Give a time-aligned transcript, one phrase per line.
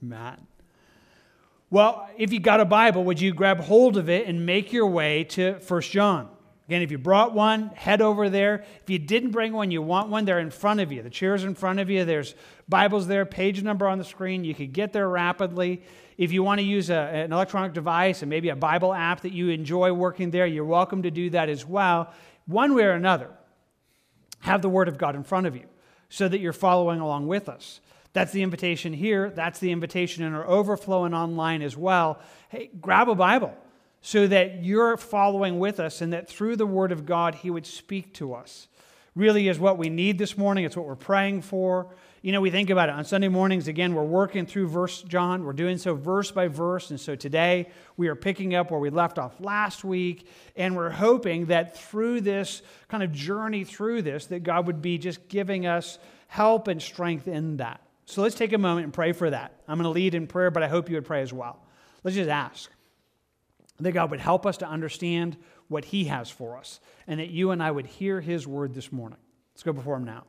[0.00, 0.40] Matt.
[1.70, 4.86] Well, if you got a Bible, would you grab hold of it and make your
[4.86, 6.28] way to 1 John?
[6.66, 8.64] Again, if you brought one, head over there.
[8.82, 11.02] If you didn't bring one, you want one, they're in front of you.
[11.02, 12.04] The chair's in front of you.
[12.04, 12.34] There's
[12.68, 14.44] Bibles there, page number on the screen.
[14.44, 15.82] You could get there rapidly.
[16.18, 19.32] If you want to use a, an electronic device and maybe a Bible app that
[19.32, 22.12] you enjoy working there, you're welcome to do that as well.
[22.46, 23.30] One way or another,
[24.40, 25.64] have the Word of God in front of you
[26.10, 27.80] so that you're following along with us.
[28.12, 29.30] That's the invitation here.
[29.30, 32.20] That's the invitation in our overflow and online as well.
[32.48, 33.54] Hey, grab a Bible
[34.00, 37.66] so that you're following with us and that through the Word of God, He would
[37.66, 38.68] speak to us.
[39.14, 40.64] Really is what we need this morning.
[40.64, 41.88] It's what we're praying for.
[42.22, 45.44] You know, we think about it on Sunday mornings, again, we're working through First John.
[45.44, 46.90] We're doing so verse by verse.
[46.90, 50.28] And so today we are picking up where we left off last week.
[50.56, 54.98] And we're hoping that through this kind of journey through this, that God would be
[54.98, 57.80] just giving us help and strength in that.
[58.08, 59.60] So let's take a moment and pray for that.
[59.68, 61.62] I'm going to lead in prayer, but I hope you would pray as well.
[62.02, 62.70] Let's just ask
[63.80, 65.36] that God would help us to understand
[65.68, 68.90] what He has for us, and that you and I would hear His word this
[68.90, 69.18] morning.
[69.52, 70.24] Let's go before Him now.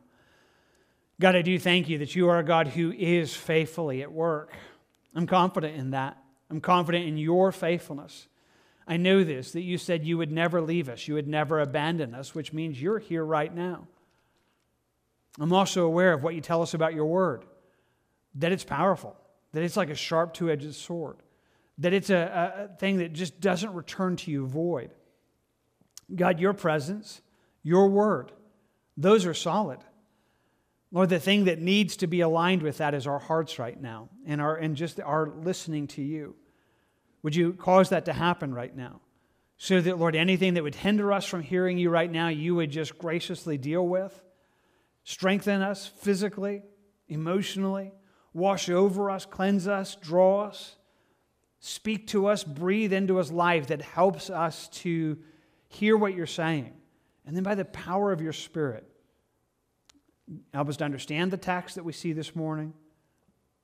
[1.21, 4.52] God, I do thank you that you are a God who is faithfully at work.
[5.16, 6.17] I'm confident in that.
[6.49, 8.27] I'm confident in your faithfulness.
[8.86, 12.14] I know this, that you said you would never leave us, you would never abandon
[12.14, 13.88] us, which means you're here right now.
[15.39, 17.45] I'm also aware of what you tell us about your word,
[18.35, 19.16] that it's powerful,
[19.53, 21.17] that it's like a sharp two edged sword
[21.80, 24.91] that it's a, a thing that just doesn't return to you void.
[26.13, 27.21] God, your presence,
[27.63, 28.31] your word,
[28.97, 29.80] those are solid.
[30.91, 34.09] Lord, the thing that needs to be aligned with that is our hearts right now
[34.25, 36.36] and, our, and just our listening to you.
[37.23, 39.02] Would you cause that to happen right now?
[39.58, 42.71] So that, Lord, anything that would hinder us from hearing you right now, you would
[42.71, 44.19] just graciously deal with.
[45.03, 46.64] Strengthen us physically,
[47.08, 47.91] emotionally,
[48.33, 50.75] wash over us, cleanse us, draw us.
[51.59, 55.17] Speak to us, breathe into us life that helps us to
[55.67, 56.73] hear what you're saying.
[57.26, 58.87] And then by the power of your Spirit,
[60.54, 62.73] help us to understand the text that we see this morning,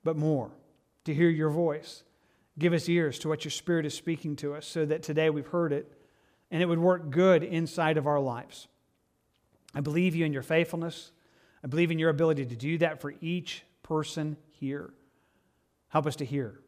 [0.03, 0.51] but more,
[1.05, 2.03] to hear your voice.
[2.59, 5.47] Give us ears to what your Spirit is speaking to us so that today we've
[5.47, 5.91] heard it
[6.51, 8.67] and it would work good inside of our lives.
[9.73, 11.11] I believe you in your faithfulness.
[11.63, 14.93] I believe in your ability to do that for each person here.
[15.89, 16.59] Help us to hear.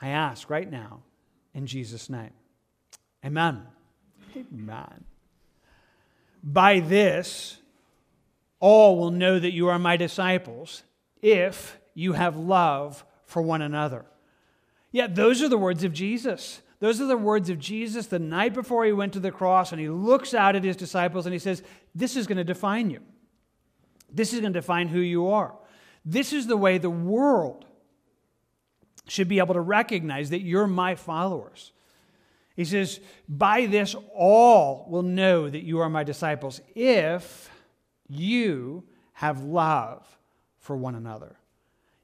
[0.00, 1.02] I ask right now
[1.54, 2.32] in Jesus' name.
[3.24, 3.62] Amen.
[4.36, 5.04] Amen.
[6.42, 7.58] By this,
[8.60, 10.82] all will know that you are my disciples
[11.22, 14.04] if you have love for one another.
[14.92, 16.62] Yeah, those are the words of Jesus.
[16.78, 19.80] Those are the words of Jesus the night before he went to the cross, and
[19.80, 21.62] he looks out at his disciples and he says,
[21.94, 23.00] This is going to define you.
[24.12, 25.54] This is going to define who you are.
[26.06, 27.66] This is the way the world
[29.08, 31.72] should be able to recognize that you're my followers.
[32.54, 37.50] He says, By this all will know that you are my disciples if
[38.08, 38.84] you
[39.14, 40.06] have love
[40.58, 41.36] for one another.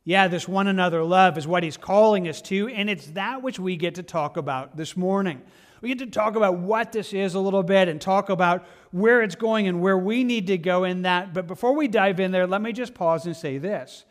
[0.04, 3.60] Yeah, this one another love is what he's calling us to, and it's that which
[3.60, 5.42] we get to talk about this morning.
[5.82, 9.20] We get to talk about what this is a little bit and talk about where
[9.20, 11.34] it's going and where we need to go in that.
[11.34, 14.04] But before we dive in there, let me just pause and say this.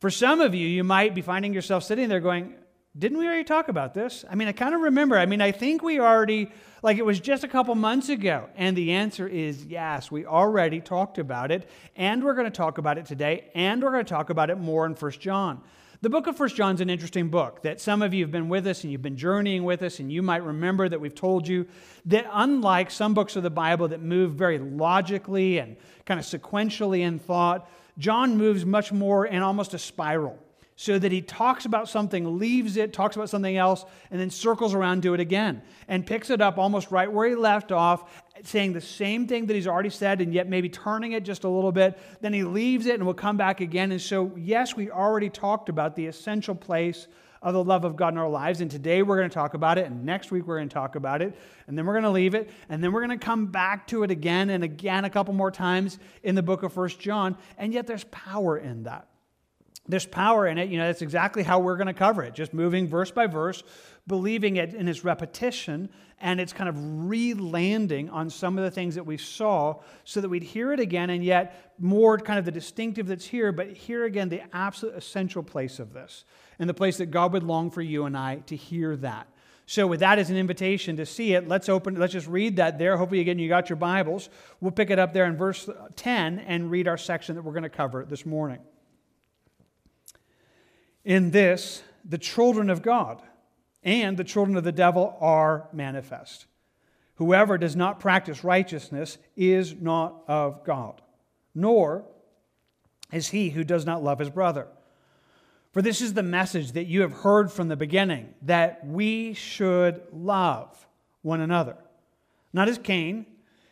[0.00, 2.54] For some of you, you might be finding yourself sitting there going,
[2.98, 4.24] Didn't we already talk about this?
[4.30, 5.18] I mean, I kind of remember.
[5.18, 6.50] I mean, I think we already,
[6.82, 8.48] like it was just a couple months ago.
[8.56, 11.68] And the answer is yes, we already talked about it.
[11.94, 13.50] And we're going to talk about it today.
[13.54, 15.60] And we're going to talk about it more in 1 John.
[16.02, 18.48] The book of 1 John is an interesting book that some of you have been
[18.48, 21.46] with us and you've been journeying with us, and you might remember that we've told
[21.46, 21.68] you
[22.06, 27.02] that unlike some books of the Bible that move very logically and kind of sequentially
[27.02, 30.36] in thought, John moves much more in almost a spiral.
[30.74, 34.74] So that he talks about something, leaves it, talks about something else, and then circles
[34.74, 38.72] around to it again and picks it up almost right where he left off, saying
[38.72, 41.72] the same thing that he's already said, and yet maybe turning it just a little
[41.72, 41.98] bit.
[42.20, 43.92] Then he leaves it and will come back again.
[43.92, 47.06] And so, yes, we already talked about the essential place
[47.40, 48.60] of the love of God in our lives.
[48.60, 50.94] And today we're going to talk about it, and next week we're going to talk
[50.94, 53.46] about it, and then we're going to leave it, and then we're going to come
[53.46, 57.00] back to it again and again a couple more times in the book of First
[57.00, 57.36] John.
[57.58, 59.08] And yet there's power in that.
[59.88, 60.68] There's power in it.
[60.68, 63.64] You know, that's exactly how we're going to cover it, just moving verse by verse,
[64.06, 65.88] believing it in its repetition,
[66.20, 66.76] and it's kind of
[67.08, 71.10] re-landing on some of the things that we saw so that we'd hear it again,
[71.10, 75.42] and yet more kind of the distinctive that's here, but here again, the absolute essential
[75.42, 76.24] place of this
[76.58, 79.28] and the place that God would long for you and I to hear that.
[79.66, 82.78] So, with that as an invitation to see it, let's open, let's just read that
[82.78, 82.96] there.
[82.96, 84.28] Hopefully, again, you got your Bibles.
[84.60, 87.62] We'll pick it up there in verse 10 and read our section that we're going
[87.62, 88.58] to cover this morning.
[91.04, 93.22] In this, the children of God
[93.82, 96.46] and the children of the devil are manifest.
[97.16, 101.00] Whoever does not practice righteousness is not of God,
[101.54, 102.04] nor
[103.12, 104.66] is he who does not love his brother.
[105.72, 110.02] For this is the message that you have heard from the beginning that we should
[110.12, 110.86] love
[111.22, 111.76] one another.
[112.52, 113.24] Not as Cain,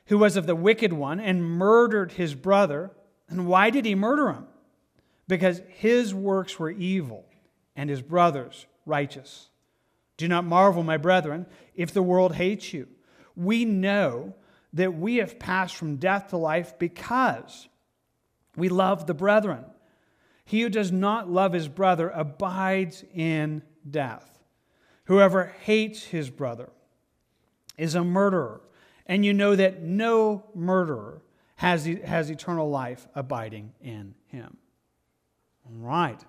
[0.06, 2.91] who was of the wicked one and murdered his brother.
[3.29, 4.47] And why did he murder him?
[5.29, 7.27] Because his works were evil
[7.77, 9.50] and his brother's righteous.
[10.20, 12.88] Do not marvel, my brethren, if the world hates you.
[13.34, 14.34] We know
[14.75, 17.70] that we have passed from death to life because
[18.55, 19.64] we love the brethren.
[20.44, 24.38] He who does not love his brother abides in death.
[25.05, 26.69] Whoever hates his brother
[27.78, 28.61] is a murderer.
[29.06, 31.22] And you know that no murderer
[31.56, 34.58] has, has eternal life abiding in him.
[35.64, 36.22] All right.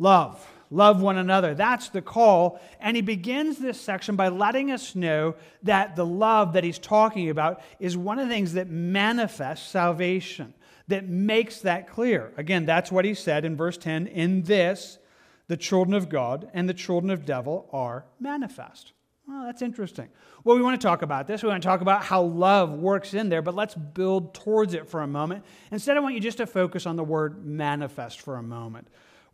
[0.00, 0.44] Love.
[0.70, 1.54] Love one another.
[1.54, 2.60] That's the call.
[2.80, 7.30] And he begins this section by letting us know that the love that he's talking
[7.30, 10.54] about is one of the things that manifests salvation
[10.88, 12.32] that makes that clear.
[12.36, 14.98] Again, that's what he said in verse 10 In this,
[15.46, 18.92] the children of God and the children of devil are manifest.
[19.26, 20.08] Well, that's interesting.
[20.42, 21.42] Well, we want to talk about this.
[21.42, 24.88] We want to talk about how love works in there, but let's build towards it
[24.88, 25.44] for a moment.
[25.70, 28.88] Instead, I want you just to focus on the word manifest for a moment.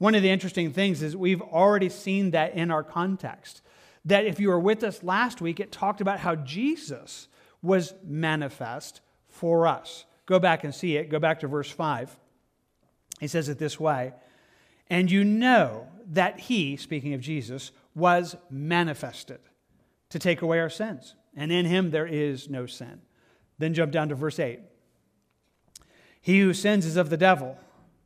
[0.05, 3.63] One of the interesting things is we've already seen that in our context.
[4.05, 7.27] That if you were with us last week, it talked about how Jesus
[7.63, 10.05] was manifest for us.
[10.27, 11.09] Go back and see it.
[11.09, 12.15] Go back to verse 5.
[13.19, 14.13] He says it this way
[14.91, 19.41] And you know that he, speaking of Jesus, was manifested
[20.11, 21.15] to take away our sins.
[21.35, 23.01] And in him there is no sin.
[23.59, 24.61] Then jump down to verse 8.
[26.21, 27.57] He who sins is of the devil,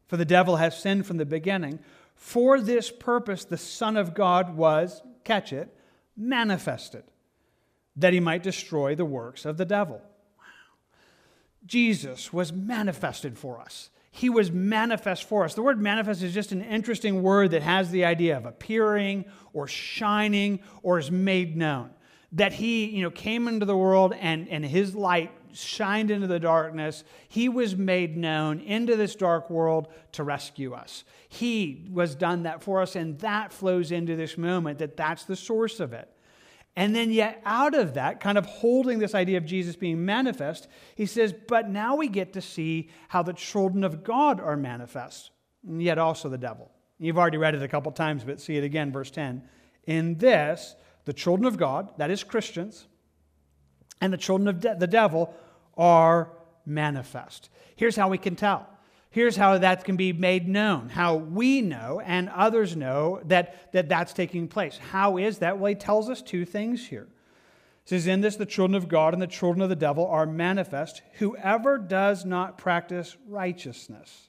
[0.09, 1.79] for the devil has sinned from the beginning.
[2.17, 5.73] For this purpose, the Son of God was, catch it,
[6.17, 7.05] manifested,
[7.95, 10.03] that he might destroy the works of the devil.
[11.65, 13.91] Jesus was manifested for us.
[14.11, 15.55] He was manifest for us.
[15.55, 19.69] The word manifest is just an interesting word that has the idea of appearing or
[19.69, 21.91] shining or is made known.
[22.33, 25.31] That he, you know, came into the world and, and his light
[25.63, 27.05] shined into the darkness.
[27.29, 31.05] He was made known into this dark world to rescue us.
[31.29, 35.37] He was done that for us, and that flows into this moment that that's the
[35.37, 36.11] source of it.
[36.77, 40.69] And then, yet, out of that, kind of holding this idea of Jesus being manifest,
[40.95, 45.33] he says, But now we get to see how the children of God are manifest,
[45.67, 46.71] and yet also the devil.
[46.99, 49.43] You've already read it a couple times, but see it again, verse 10.
[49.87, 52.87] In this, the children of God, that is Christians,
[54.01, 55.35] and the children of de- the devil
[55.79, 56.31] are
[56.67, 57.49] manifest.
[57.77, 58.67] Here's how we can tell
[59.11, 63.89] Here's how that can be made known, how we know and others know that, that
[63.89, 64.79] that's taking place.
[64.91, 65.59] How is that?
[65.59, 67.09] Well, he tells us two things here.
[67.85, 70.27] He says, In this, the children of God and the children of the devil are
[70.27, 71.01] manifest.
[71.15, 74.29] Whoever does not practice righteousness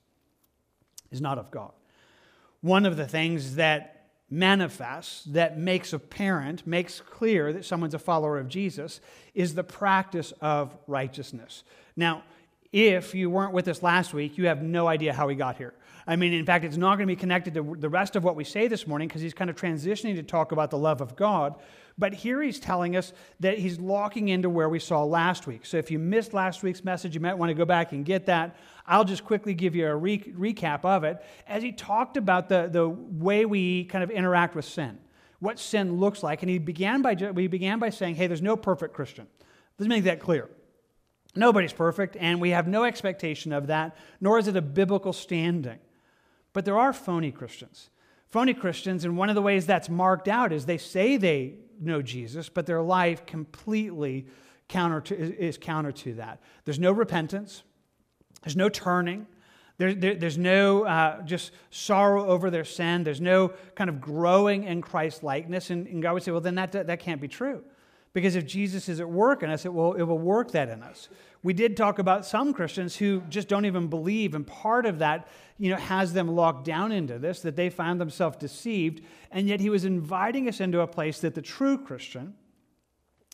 [1.11, 1.73] is not of God.
[2.61, 3.98] One of the things that
[4.29, 9.01] manifests, that makes apparent, makes clear that someone's a follower of Jesus,
[9.33, 11.63] is the practice of righteousness.
[11.95, 12.23] Now,
[12.71, 15.73] if you weren't with us last week, you have no idea how we got here.
[16.09, 18.35] I mean, in fact, it's not going to be connected to the rest of what
[18.35, 21.15] we say this morning because he's kind of transitioning to talk about the love of
[21.15, 21.53] God.
[21.99, 25.67] But here he's telling us that he's locking into where we saw last week.
[25.67, 28.25] So if you missed last week's message, you might want to go back and get
[28.25, 28.55] that.
[28.87, 32.67] I'll just quickly give you a re- recap of it as he talked about the,
[32.71, 34.97] the way we kind of interact with sin,
[35.37, 36.41] what sin looks like.
[36.41, 39.27] And he began by, we began by saying, hey, there's no perfect Christian.
[39.77, 40.49] Let's make that clear.
[41.35, 45.77] Nobody's perfect, and we have no expectation of that, nor is it a biblical standing.
[46.53, 47.89] But there are phony Christians.
[48.27, 52.01] Phony Christians, and one of the ways that's marked out is they say they know
[52.01, 54.27] Jesus, but their life completely
[54.67, 56.39] counter to, is counter to that.
[56.65, 57.63] There's no repentance,
[58.43, 59.27] there's no turning.
[59.79, 63.05] There, there, there's no uh, just sorrow over their sin.
[63.05, 65.69] There's no kind of growing in Christ likeness.
[65.69, 67.63] And, and God would say, well, then that, that can't be true.
[68.19, 70.83] Because if Jesus is at work in us, it will, it will work that in
[70.83, 71.07] us.
[71.41, 75.29] We did talk about some Christians who just don't even believe, and part of that
[75.57, 79.61] you know, has them locked down into this, that they found themselves deceived, and yet
[79.61, 82.33] he was inviting us into a place that the true Christian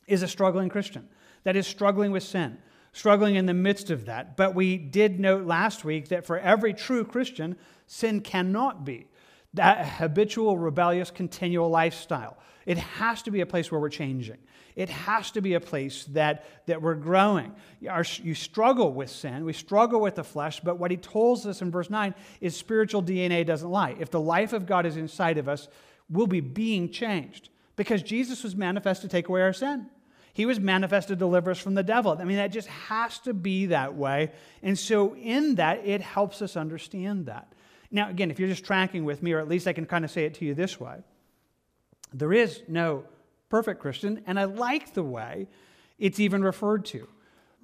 [0.05, 1.09] is a struggling Christian,
[1.45, 2.59] that is struggling with sin,
[2.93, 4.37] struggling in the midst of that.
[4.37, 9.07] But we did note last week that for every true Christian, sin cannot be
[9.55, 12.37] that habitual, rebellious, continual lifestyle.
[12.65, 14.37] It has to be a place where we're changing.
[14.75, 17.53] It has to be a place that, that we're growing.
[17.79, 21.71] you struggle with sin, we struggle with the flesh, but what he tells us in
[21.71, 23.95] verse 9 is spiritual DNA doesn't lie.
[23.99, 25.69] If the life of God is inside of us,
[26.09, 29.87] We'll be being changed because Jesus was manifest to take away our sin.
[30.33, 32.15] He was manifest to deliver us from the devil.
[32.19, 34.31] I mean, that just has to be that way.
[34.61, 37.53] And so, in that, it helps us understand that.
[37.89, 40.11] Now, again, if you're just tracking with me, or at least I can kind of
[40.11, 40.97] say it to you this way
[42.13, 43.03] there is no
[43.49, 45.47] perfect Christian, and I like the way
[45.97, 47.07] it's even referred to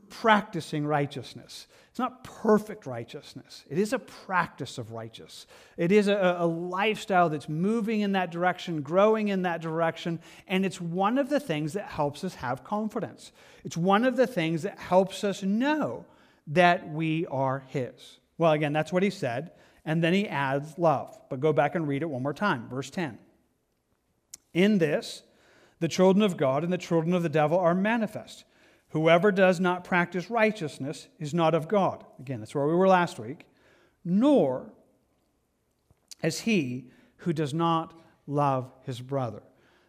[0.10, 1.68] practicing righteousness.
[1.90, 5.48] It's not perfect righteousness, it is a practice of righteous.
[5.78, 10.66] It is a, a, lifestyle that's moving in that direction, growing in that direction, and
[10.66, 13.32] it's one of the things that helps us have confidence.
[13.64, 16.06] It's one of the things that helps us know
[16.48, 18.20] that we are His.
[18.42, 19.52] Well, again, that's what he said,
[19.86, 21.16] and then he adds love.
[21.30, 22.68] But go back and read it one more time.
[22.70, 23.20] Verse 10.
[24.56, 25.22] In this,
[25.82, 28.46] the children of God and the children of the devil are manifest.
[28.90, 32.06] Whoever does not practice righteousness is not of God.
[32.20, 33.48] Again, that's where we were last week.
[34.06, 34.72] Nor
[36.24, 39.42] is he who does not love his brother.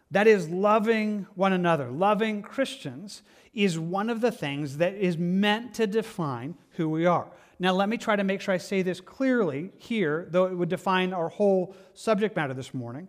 [0.09, 3.21] That is, loving one another, loving Christians,
[3.53, 7.27] is one of the things that is meant to define who we are.
[7.59, 10.69] Now, let me try to make sure I say this clearly here, though it would
[10.69, 13.07] define our whole subject matter this morning.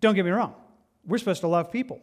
[0.00, 0.54] Don't get me wrong,
[1.06, 2.00] we're supposed to love people.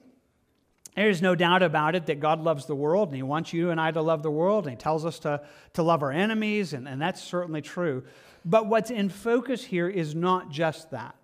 [0.96, 3.80] There's no doubt about it that God loves the world and He wants you and
[3.80, 5.42] I to love the world and He tells us to,
[5.74, 8.04] to love our enemies, and, and that's certainly true.
[8.44, 11.16] But what's in focus here is not just that.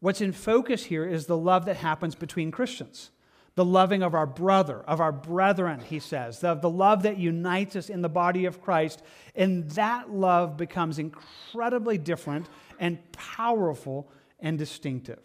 [0.00, 3.10] What's in focus here is the love that happens between Christians.
[3.56, 7.76] The loving of our brother, of our brethren, he says, the, the love that unites
[7.76, 9.02] us in the body of Christ.
[9.34, 12.48] And that love becomes incredibly different
[12.78, 14.08] and powerful
[14.38, 15.20] and distinctive.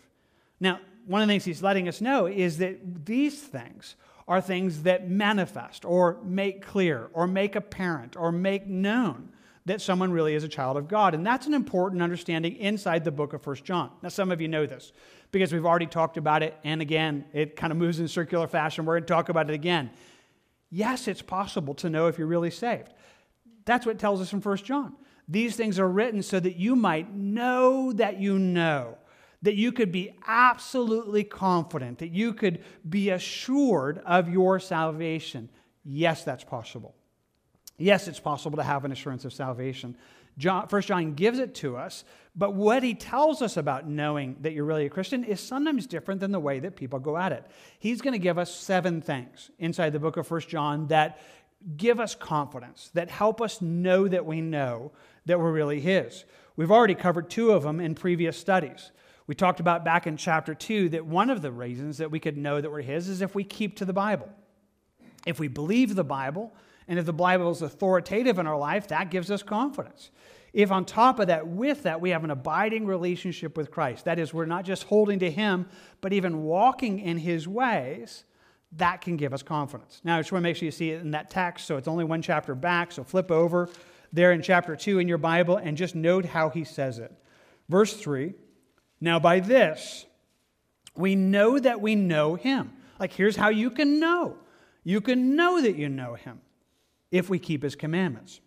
[0.59, 3.95] Now, one of the things he's letting us know is that these things
[4.27, 9.29] are things that manifest or make clear or make apparent or make known
[9.65, 11.15] that someone really is a child of God.
[11.15, 13.91] And that's an important understanding inside the book of First John.
[14.01, 14.93] Now, some of you know this
[15.31, 16.55] because we've already talked about it.
[16.63, 18.85] And again, it kind of moves in circular fashion.
[18.85, 19.89] We're going to talk about it again.
[20.69, 22.93] Yes, it's possible to know if you're really saved.
[23.65, 24.93] That's what tells us in First John.
[25.27, 28.97] These things are written so that you might know that you know
[29.41, 35.49] that you could be absolutely confident, that you could be assured of your salvation.
[35.83, 36.95] Yes, that's possible.
[37.77, 39.97] Yes, it's possible to have an assurance of salvation.
[40.37, 42.03] John, First John gives it to us,
[42.35, 46.19] but what he tells us about knowing that you're really a Christian is sometimes different
[46.19, 47.45] than the way that people go at it.
[47.79, 51.19] He's going to give us seven things inside the book of First John that
[51.77, 54.91] give us confidence, that help us know that we know
[55.25, 56.25] that we're really his.
[56.57, 58.91] We've already covered two of them in previous studies.
[59.27, 62.37] We talked about back in chapter 2 that one of the reasons that we could
[62.37, 64.29] know that we're His is if we keep to the Bible.
[65.25, 66.53] If we believe the Bible,
[66.87, 70.11] and if the Bible is authoritative in our life, that gives us confidence.
[70.53, 74.19] If on top of that, with that, we have an abiding relationship with Christ, that
[74.19, 75.67] is, we're not just holding to Him,
[76.01, 78.25] but even walking in His ways,
[78.73, 80.01] that can give us confidence.
[80.03, 81.87] Now, I just want to make sure you see it in that text, so it's
[81.87, 83.69] only one chapter back, so flip over
[84.13, 87.11] there in chapter 2 in your Bible and just note how he says it.
[87.67, 88.33] Verse 3
[89.01, 90.05] now, by this,
[90.95, 92.71] we know that we know him.
[92.99, 94.37] Like, here's how you can know
[94.83, 96.41] you can know that you know him
[97.11, 98.39] if we keep his commandments.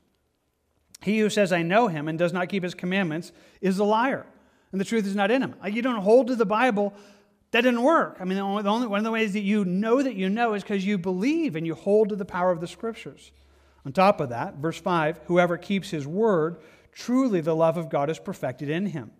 [1.02, 4.24] He who says, I know him, and does not keep his commandments is a liar,
[4.72, 5.54] and the truth is not in him.
[5.62, 6.94] Like, you don't hold to the Bible.
[7.50, 8.18] That didn't work.
[8.20, 10.28] I mean, the only, the only one of the ways that you know that you
[10.28, 13.32] know is because you believe and you hold to the power of the scriptures.
[13.86, 16.58] On top of that, verse 5 whoever keeps his word,
[16.92, 19.10] truly the love of God is perfected in him.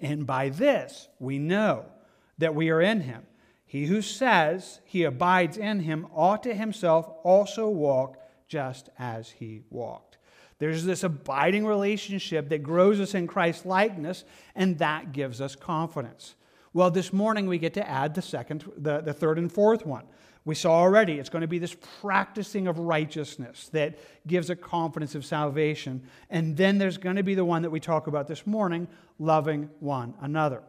[0.00, 1.86] And by this we know
[2.38, 3.22] that we are in him.
[3.66, 9.62] He who says he abides in him ought to himself also walk just as he
[9.70, 10.16] walked.
[10.58, 14.24] There's this abiding relationship that grows us in Christ's likeness,
[14.56, 16.34] and that gives us confidence.
[16.72, 20.04] Well, this morning we get to add the second, the, the third and fourth one.
[20.48, 25.14] We saw already it's going to be this practicing of righteousness that gives a confidence
[25.14, 26.04] of salvation.
[26.30, 28.88] And then there's going to be the one that we talk about this morning
[29.18, 30.62] loving one another.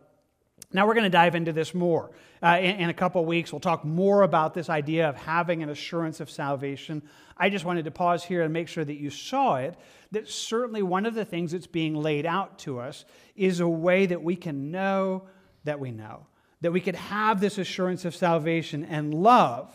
[0.74, 2.12] Now, we're going to dive into this more.
[2.44, 5.70] Uh, in, in, a couple weeks, we'll talk more about this idea of having an
[5.70, 7.02] assurance of salvation.
[7.38, 9.78] I just wanted to pause here and make sure that you saw it.
[10.12, 13.06] That certainly one of the things that's being laid out to us
[13.38, 15.24] is a way that we can know
[15.64, 16.26] that we know
[16.62, 19.72] that we could have this assurance of salvation and love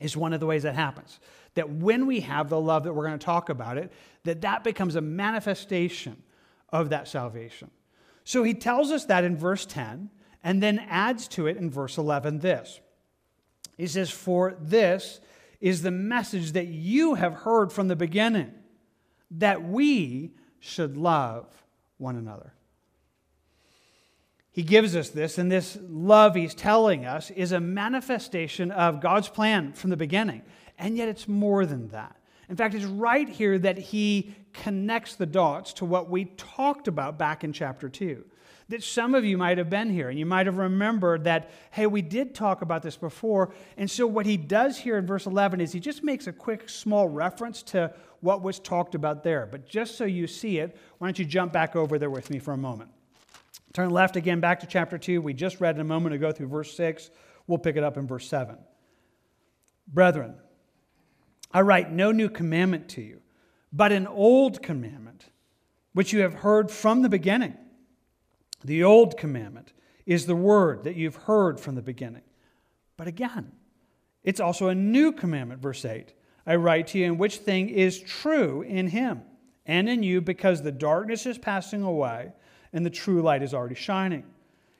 [0.00, 1.18] is one of the ways that happens.
[1.54, 3.92] That when we have the love that we're going to talk about it
[4.24, 6.22] that that becomes a manifestation
[6.70, 7.70] of that salvation.
[8.24, 10.10] So he tells us that in verse 10
[10.42, 12.80] and then adds to it in verse 11 this.
[13.76, 15.20] He says for this
[15.60, 18.52] is the message that you have heard from the beginning
[19.30, 21.46] that we should love
[21.98, 22.52] one another
[24.54, 29.28] he gives us this, and this love he's telling us is a manifestation of God's
[29.28, 30.42] plan from the beginning.
[30.78, 32.14] And yet it's more than that.
[32.48, 37.18] In fact, it's right here that he connects the dots to what we talked about
[37.18, 38.24] back in chapter 2.
[38.68, 41.88] That some of you might have been here and you might have remembered that, hey,
[41.88, 43.52] we did talk about this before.
[43.76, 46.68] And so, what he does here in verse 11 is he just makes a quick,
[46.68, 49.46] small reference to what was talked about there.
[49.50, 52.38] But just so you see it, why don't you jump back over there with me
[52.38, 52.90] for a moment?
[53.74, 55.20] Turn left again back to chapter 2.
[55.20, 57.10] We just read a moment ago through verse 6.
[57.48, 58.56] We'll pick it up in verse 7.
[59.88, 60.36] Brethren,
[61.50, 63.20] I write no new commandment to you,
[63.72, 65.26] but an old commandment,
[65.92, 67.56] which you have heard from the beginning.
[68.64, 69.72] The old commandment
[70.06, 72.22] is the word that you've heard from the beginning.
[72.96, 73.50] But again,
[74.22, 76.14] it's also a new commandment, verse 8.
[76.46, 79.22] I write to you in which thing is true in him
[79.66, 82.32] and in you, because the darkness is passing away
[82.74, 84.24] and the true light is already shining.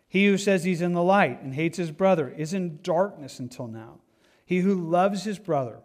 [0.08, 3.66] He who says he's in the light and hates his brother is in darkness until
[3.66, 4.00] now.
[4.44, 5.78] He who loves his brother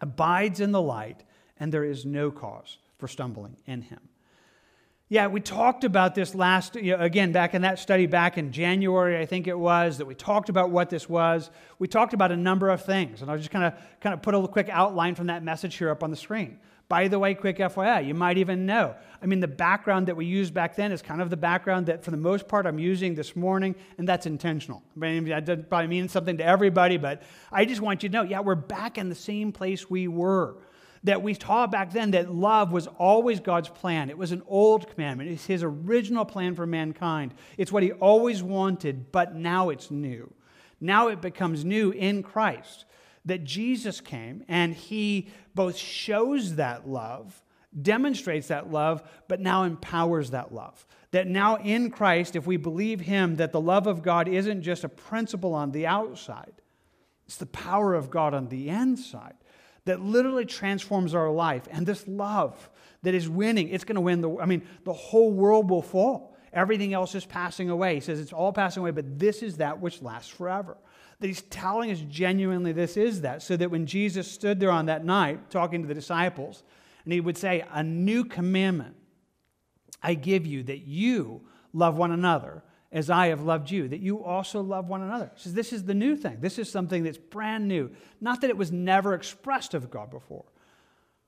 [0.00, 1.24] abides in the light,
[1.58, 4.00] and there is no cause for stumbling in him.
[5.08, 8.52] Yeah, we talked about this last, you know, again, back in that study back in
[8.52, 11.50] January, I think it was, that we talked about what this was.
[11.78, 14.34] We talked about a number of things, and I'll just kind of kind of put
[14.34, 16.58] a quick outline from that message here up on the screen.
[16.88, 18.94] By the way, quick FYI, you might even know.
[19.22, 22.04] I mean, the background that we used back then is kind of the background that,
[22.04, 24.82] for the most part, I'm using this morning, and that's intentional.
[24.94, 28.22] I mean, that probably mean something to everybody, but I just want you to know
[28.22, 30.56] yeah, we're back in the same place we were.
[31.04, 34.08] That we taught back then that love was always God's plan.
[34.08, 37.34] It was an old commandment, it's His original plan for mankind.
[37.58, 40.32] It's what He always wanted, but now it's new.
[40.80, 42.86] Now it becomes new in Christ
[43.24, 47.42] that Jesus came and he both shows that love,
[47.80, 50.86] demonstrates that love, but now empowers that love.
[51.10, 54.84] That now in Christ, if we believe him, that the love of God isn't just
[54.84, 56.52] a principle on the outside,
[57.26, 59.34] it's the power of God on the inside
[59.86, 61.66] that literally transforms our life.
[61.70, 62.70] And this love
[63.02, 66.36] that is winning, it's going to win the, I mean, the whole world will fall.
[66.52, 67.94] Everything else is passing away.
[67.94, 70.76] He says it's all passing away, but this is that which lasts forever
[71.24, 73.42] that he's telling us genuinely this is that.
[73.42, 76.62] So that when Jesus stood there on that night talking to the disciples,
[77.02, 78.94] and he would say, A new commandment
[80.02, 81.40] I give you that you
[81.72, 85.30] love one another as I have loved you, that you also love one another.
[85.34, 86.40] He says, This is the new thing.
[86.40, 87.90] This is something that's brand new.
[88.20, 90.44] Not that it was never expressed of God before,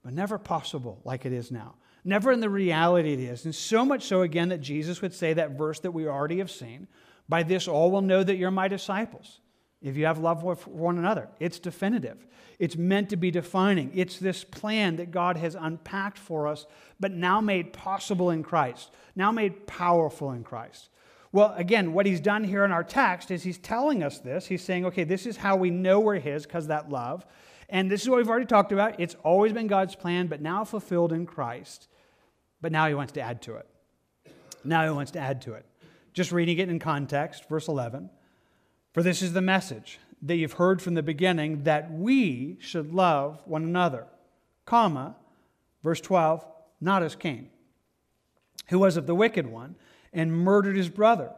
[0.05, 1.77] but never possible like it is now.
[2.05, 3.47] Never in the reality it is.
[3.47, 6.51] And so much so, again, that Jesus would say that verse that we already have
[6.51, 6.87] seen
[7.31, 9.41] By this all will know that you're my disciples
[9.83, 11.29] if you have love for one another.
[11.39, 12.27] It's definitive.
[12.59, 13.91] It's meant to be defining.
[13.95, 16.67] It's this plan that God has unpacked for us,
[16.99, 20.89] but now made possible in Christ, now made powerful in Christ.
[21.33, 24.47] Well, again, what he's done here in our text is he's telling us this.
[24.47, 27.27] He's saying, okay, this is how we know we're his because that love.
[27.69, 28.99] And this is what we've already talked about.
[29.01, 31.89] It's always been God's plan, but now fulfilled in Christ.
[32.61, 33.69] But now he wants to add to it.
[34.65, 35.67] Now he wants to add to it.
[36.15, 38.09] Just reading it in context, verse 11.
[38.97, 43.39] For this is the message that you've heard from the beginning that we should love
[43.45, 44.07] one another.
[44.65, 45.17] Comma,
[45.85, 46.43] verse 12,
[46.81, 47.51] not as Cain,
[48.69, 49.75] who was of the wicked one
[50.15, 51.31] and murdered his brother.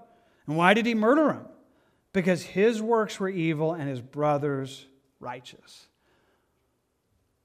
[0.47, 1.47] And why did he murder him?
[2.13, 4.87] Because his works were evil and his brother's
[5.19, 5.89] righteous.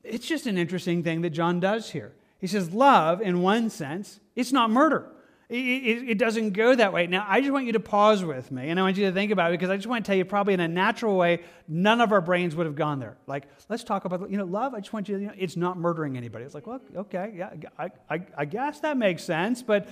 [0.03, 2.13] It's just an interesting thing that John does here.
[2.37, 5.09] He says, Love, in one sense, it's not murder.
[5.49, 7.05] It, it, it, doesn't go that way.
[7.05, 9.31] Now, I just want you to pause with me, and I want you to think
[9.31, 12.01] about it because I just want to tell you, probably in a natural way, none
[12.01, 13.17] of our brains would have gone there.
[13.27, 14.73] Like, let's talk about, you know, love.
[14.73, 16.45] I just want you to, you know, it's not murdering anybody.
[16.45, 19.89] It's like, well, okay, yeah, I, I, I guess that makes sense, but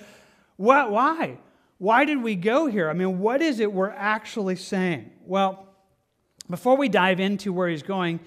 [0.55, 1.37] what, why?
[1.79, 2.89] Why did we go here?
[2.89, 5.11] I mean, what is it we're actually saying?
[5.25, 5.67] Well,
[6.49, 8.19] before we dive into where he's going,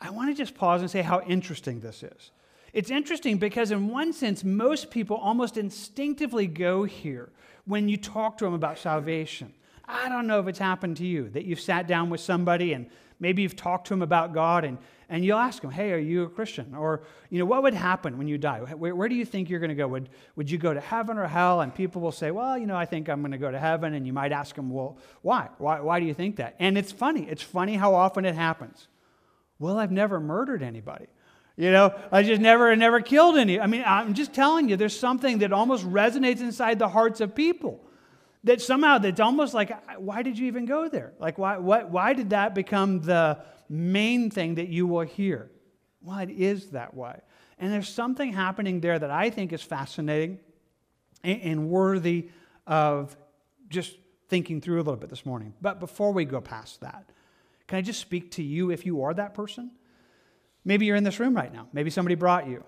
[0.00, 2.30] I want to just pause and say how interesting this is.
[2.72, 7.30] It's interesting because, in one sense, most people almost instinctively go here
[7.66, 9.52] when you talk to them about salvation.
[9.84, 12.86] I don't know if it's happened to you that you've sat down with somebody and
[13.20, 14.78] maybe you've talked to them about God and,
[15.10, 16.74] and you'll ask them, hey, are you a Christian?
[16.74, 18.60] Or, you know, what would happen when you die?
[18.60, 19.86] Where, where do you think you're going to go?
[19.88, 21.60] Would, would you go to heaven or hell?
[21.60, 23.92] And people will say, well, you know, I think I'm going to go to heaven.
[23.92, 25.50] And you might ask them, well, why?
[25.58, 25.80] why?
[25.80, 26.56] Why do you think that?
[26.58, 27.26] And it's funny.
[27.28, 28.88] It's funny how often it happens.
[29.58, 31.06] Well, I've never murdered anybody.
[31.62, 33.60] You know, I just never, never killed any.
[33.60, 37.36] I mean, I'm just telling you, there's something that almost resonates inside the hearts of
[37.36, 37.86] people.
[38.42, 41.12] That somehow that's almost like, why did you even go there?
[41.20, 45.52] Like, why, why, why did that become the main thing that you will hear?
[46.04, 47.20] It is that way.
[47.60, 50.40] And there's something happening there that I think is fascinating
[51.22, 52.30] and worthy
[52.66, 53.16] of
[53.68, 53.94] just
[54.28, 55.54] thinking through a little bit this morning.
[55.62, 57.08] But before we go past that,
[57.68, 59.70] can I just speak to you if you are that person?
[60.64, 61.68] Maybe you're in this room right now.
[61.72, 62.64] Maybe somebody brought you.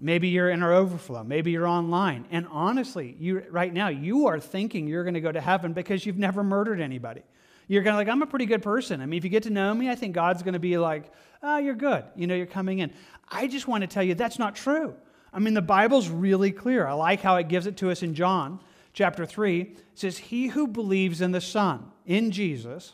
[0.00, 1.22] Maybe you're in our overflow.
[1.22, 2.26] Maybe you're online.
[2.30, 6.04] And honestly, you right now you are thinking you're going to go to heaven because
[6.06, 7.22] you've never murdered anybody.
[7.68, 9.00] You're going to like, I'm a pretty good person.
[9.00, 11.12] I mean, if you get to know me, I think God's going to be like,
[11.42, 12.04] oh, you're good.
[12.16, 12.92] You know, you're coming in.
[13.28, 14.94] I just want to tell you that's not true.
[15.32, 16.86] I mean, the Bible's really clear.
[16.86, 18.60] I like how it gives it to us in John
[18.92, 19.60] chapter 3.
[19.60, 22.92] It says, He who believes in the Son, in Jesus,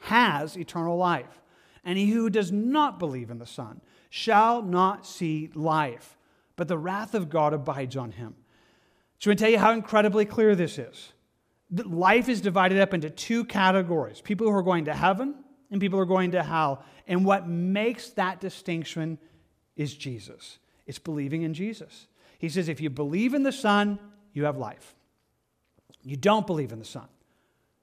[0.00, 1.40] has eternal life.
[1.86, 6.18] And he who does not believe in the Son shall not see life,
[6.56, 8.34] but the wrath of God abides on him.
[9.18, 11.12] So I want to tell you how incredibly clear this is.
[11.70, 15.36] Life is divided up into two categories people who are going to heaven
[15.70, 16.84] and people who are going to hell.
[17.06, 19.18] And what makes that distinction
[19.76, 20.58] is Jesus.
[20.86, 22.08] It's believing in Jesus.
[22.38, 23.98] He says, if you believe in the Son,
[24.32, 24.94] you have life.
[26.02, 27.08] You don't believe in the Son,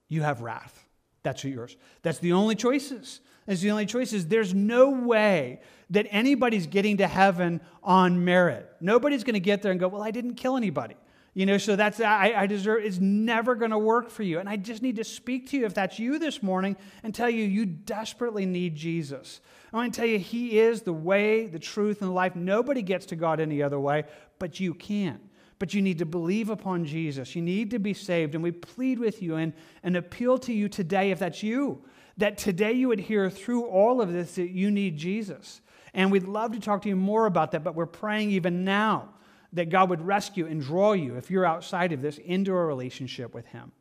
[0.07, 0.82] you have wrath.
[1.23, 1.77] That's yours.
[2.01, 3.21] That's the only choices.
[3.45, 4.27] That's the only choices.
[4.27, 8.69] There's no way that anybody's getting to heaven on merit.
[8.79, 10.95] Nobody's going to get there and go, Well, I didn't kill anybody.
[11.35, 14.37] You know, so that's, I, I deserve, it's never going to work for you.
[14.37, 17.29] And I just need to speak to you, if that's you this morning, and tell
[17.29, 19.41] you, you desperately need Jesus.
[19.71, 22.35] I want to tell you, He is the way, the truth, and the life.
[22.35, 24.03] Nobody gets to God any other way,
[24.37, 25.19] but you can.
[25.59, 27.35] But you need to believe upon Jesus.
[27.35, 28.35] You need to be saved.
[28.35, 31.83] And we plead with you and, and appeal to you today, if that's you,
[32.17, 35.61] that today you would hear through all of this that you need Jesus.
[35.93, 39.09] And we'd love to talk to you more about that, but we're praying even now
[39.53, 43.33] that God would rescue and draw you, if you're outside of this, into a relationship
[43.33, 43.71] with Him.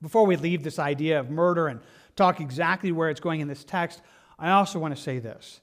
[0.00, 1.80] Before we leave this idea of murder and
[2.16, 4.02] talk exactly where it's going in this text,
[4.38, 5.60] I also want to say this.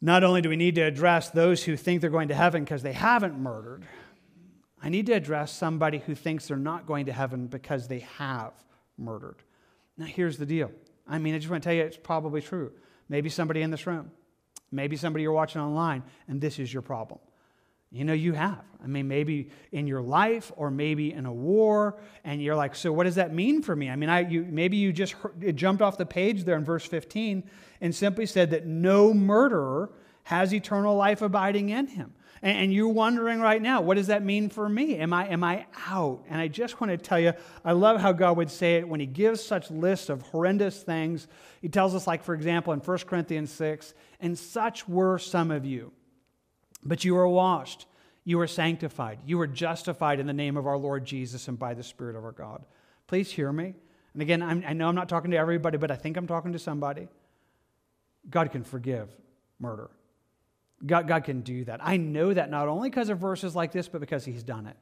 [0.00, 2.82] Not only do we need to address those who think they're going to heaven because
[2.82, 3.86] they haven't murdered,
[4.82, 8.52] I need to address somebody who thinks they're not going to heaven because they have
[8.98, 9.36] murdered.
[9.96, 10.70] Now, here's the deal.
[11.08, 12.72] I mean, I just want to tell you it's probably true.
[13.08, 14.10] Maybe somebody in this room,
[14.70, 17.20] maybe somebody you're watching online, and this is your problem.
[17.90, 18.64] You know, you have.
[18.82, 22.92] I mean, maybe in your life or maybe in a war, and you're like, so
[22.92, 23.88] what does that mean for me?
[23.88, 26.84] I mean, I, you, maybe you just heard, jumped off the page there in verse
[26.84, 27.48] 15
[27.80, 29.90] and simply said that no murderer
[30.24, 32.12] has eternal life abiding in him.
[32.42, 34.96] And, and you're wondering right now, what does that mean for me?
[34.96, 36.24] Am I, am I out?
[36.28, 37.32] And I just want to tell you,
[37.64, 41.28] I love how God would say it when He gives such lists of horrendous things.
[41.62, 45.64] He tells us, like, for example, in 1 Corinthians 6, and such were some of
[45.64, 45.92] you.
[46.86, 47.86] But you are washed,
[48.24, 51.74] you are sanctified, you are justified in the name of our Lord Jesus and by
[51.74, 52.64] the Spirit of our God.
[53.06, 53.74] Please hear me.
[54.12, 56.52] And again, I'm, i know I'm not talking to everybody, but I think I'm talking
[56.52, 57.08] to somebody.
[58.28, 59.10] God can forgive
[59.60, 59.90] murder.
[60.84, 61.80] God, God can do that.
[61.82, 64.76] I know that not only because of verses like this, but because He's done it.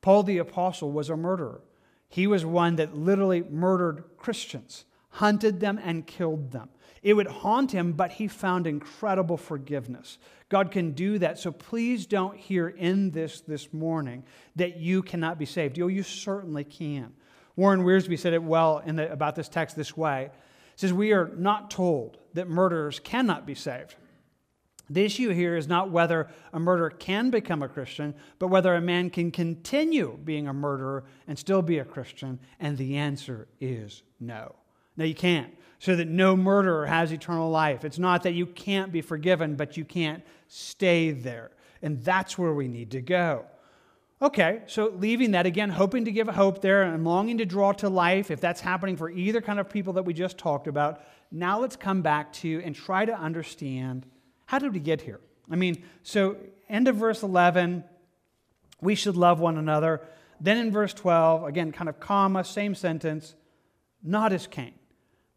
[0.00, 1.60] Paul the Apostle was a murderer.
[2.08, 6.68] He was one that literally murdered Christians, hunted them, and killed them.
[7.02, 10.18] It would haunt him, but he found incredible forgiveness.
[10.48, 11.38] God can do that.
[11.38, 14.22] So please don't hear in this this morning
[14.56, 15.76] that you cannot be saved.
[15.76, 17.12] You, you certainly can.
[17.56, 20.30] Warren Wiersbe said it well the, about this text this way.
[20.76, 23.96] Says, We are not told that murderers cannot be saved.
[24.88, 28.80] The issue here is not whether a murderer can become a Christian, but whether a
[28.80, 32.38] man can continue being a murderer and still be a Christian.
[32.60, 34.54] And the answer is no.
[34.96, 37.84] No, you can't so that no murderer has eternal life.
[37.84, 41.50] It's not that you can't be forgiven, but you can't stay there.
[41.82, 43.46] And that's where we need to go.
[44.22, 47.88] Okay, so leaving that again, hoping to give hope there and longing to draw to
[47.88, 51.58] life, if that's happening for either kind of people that we just talked about, now
[51.58, 54.06] let's come back to and try to understand
[54.46, 55.18] how did we get here?
[55.50, 56.36] I mean, so
[56.68, 57.82] end of verse 11,
[58.80, 60.00] we should love one another.
[60.40, 63.34] Then in verse 12, again, kind of comma, same sentence,
[64.00, 64.74] not as Cain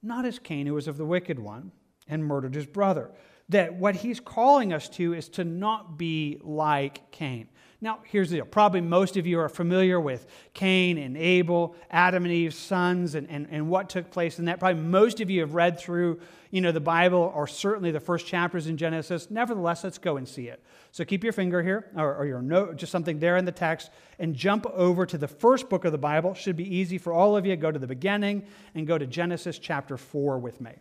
[0.05, 1.71] not as Cain, who was of the wicked one
[2.07, 3.11] and murdered his brother.
[3.49, 7.47] That what he's calling us to is to not be like Cain.
[7.81, 8.45] Now, here's the deal.
[8.45, 13.29] Probably most of you are familiar with Cain and Abel, Adam and Eve's sons, and,
[13.29, 14.59] and, and what took place in that.
[14.59, 16.19] Probably most of you have read through
[16.55, 19.29] you know, the Bible or certainly the first chapters in Genesis.
[19.29, 20.63] Nevertheless, let's go and see it.
[20.95, 23.89] So keep your finger here or, or your note, just something there in the text,
[24.17, 26.33] and jump over to the first book of the Bible.
[26.33, 27.57] Should be easy for all of you.
[27.57, 30.71] Go to the beginning and go to Genesis chapter 4 with me.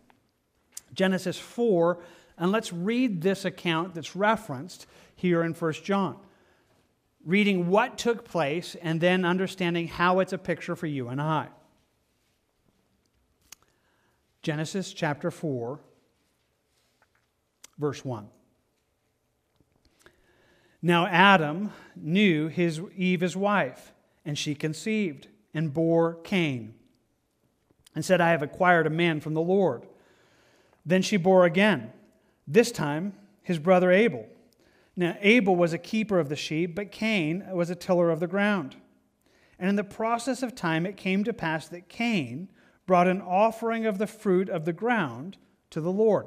[0.92, 1.98] Genesis 4,
[2.38, 6.16] and let's read this account that's referenced here in 1 John
[7.26, 11.48] reading what took place and then understanding how it's a picture for you and I.
[14.42, 15.80] Genesis chapter 4,
[17.78, 18.28] verse 1.
[20.84, 26.74] Now Adam knew his Eve his wife, And she conceived and bore Cain
[27.94, 29.86] and said, I have acquired a man from the Lord.
[30.84, 31.90] Then she bore again,
[32.46, 34.26] this time his brother Abel.
[34.94, 38.26] Now, Abel was a keeper of the sheep, but Cain was a tiller of the
[38.26, 38.76] ground.
[39.58, 42.50] And in the process of time, it came to pass that Cain
[42.86, 45.38] brought an offering of the fruit of the ground
[45.70, 46.26] to the Lord.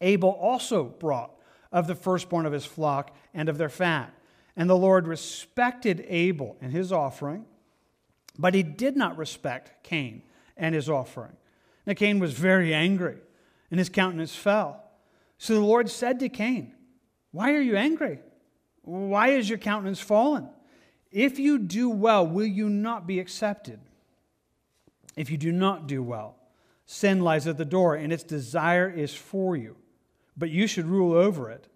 [0.00, 1.33] Abel also brought
[1.74, 4.14] of the firstborn of his flock and of their fat.
[4.56, 7.44] And the Lord respected Abel and his offering,
[8.38, 10.22] but he did not respect Cain
[10.56, 11.36] and his offering.
[11.84, 13.16] Now Cain was very angry,
[13.72, 14.82] and his countenance fell.
[15.36, 16.72] So the Lord said to Cain,
[17.32, 18.20] Why are you angry?
[18.82, 20.48] Why is your countenance fallen?
[21.10, 23.80] If you do well, will you not be accepted?
[25.16, 26.36] If you do not do well,
[26.86, 29.76] sin lies at the door, and its desire is for you,
[30.36, 31.68] but you should rule over it.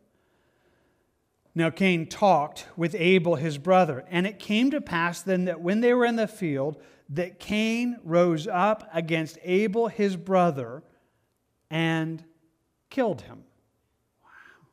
[1.54, 5.80] Now Cain talked with Abel his brother, and it came to pass then that when
[5.80, 10.82] they were in the field, that Cain rose up against Abel his brother
[11.70, 12.22] and
[12.90, 13.44] killed him.
[14.22, 14.66] Wow.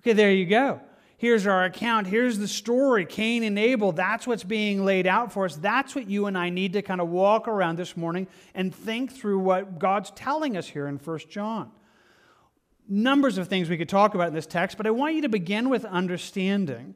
[0.00, 0.80] Okay, there you go.
[1.18, 2.06] Here's our account.
[2.06, 3.92] Here's the story Cain and Abel.
[3.92, 5.56] That's what's being laid out for us.
[5.56, 9.12] That's what you and I need to kind of walk around this morning and think
[9.12, 11.72] through what God's telling us here in 1 John.
[12.88, 15.28] Numbers of things we could talk about in this text, but I want you to
[15.28, 16.94] begin with understanding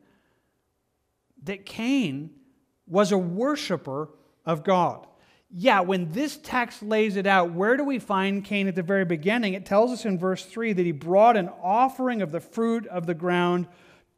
[1.45, 2.31] that Cain
[2.87, 4.09] was a worshiper
[4.47, 5.07] of God.
[5.55, 9.05] Yeah, when this text lays it out, where do we find Cain at the very
[9.05, 9.53] beginning?
[9.53, 13.07] It tells us in verse 3 that he brought an offering of the fruit of
[13.07, 13.69] the ground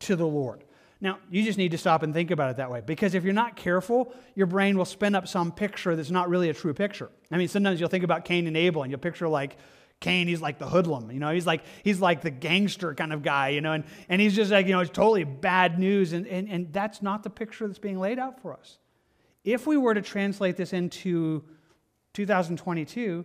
[0.00, 0.62] to the Lord.
[1.00, 3.32] Now, you just need to stop and think about it that way because if you're
[3.32, 7.10] not careful, your brain will spin up some picture that's not really a true picture.
[7.30, 9.56] I mean, sometimes you'll think about Cain and Abel and you'll picture like
[10.04, 13.22] Cain, he's like the hoodlum, you know, he's like he's like the gangster kind of
[13.22, 16.12] guy, you know, and, and he's just like, you know, it's totally bad news.
[16.12, 18.76] And, and, and that's not the picture that's being laid out for us.
[19.44, 21.42] If we were to translate this into
[22.12, 23.24] 2022,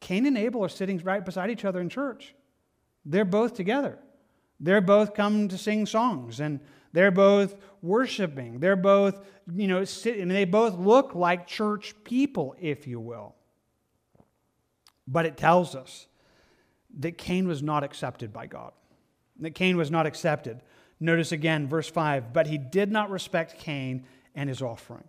[0.00, 2.34] Cain and Abel are sitting right beside each other in church.
[3.04, 3.98] They're both together.
[4.58, 6.60] They're both come to sing songs and
[6.94, 8.60] they're both worshiping.
[8.60, 9.22] They're both,
[9.54, 13.34] you know, sitting, and they both look like church people, if you will.
[15.06, 16.06] But it tells us
[16.98, 18.72] that Cain was not accepted by God.
[19.40, 20.60] That Cain was not accepted.
[20.98, 25.04] Notice again, verse 5 But he did not respect Cain and his offering.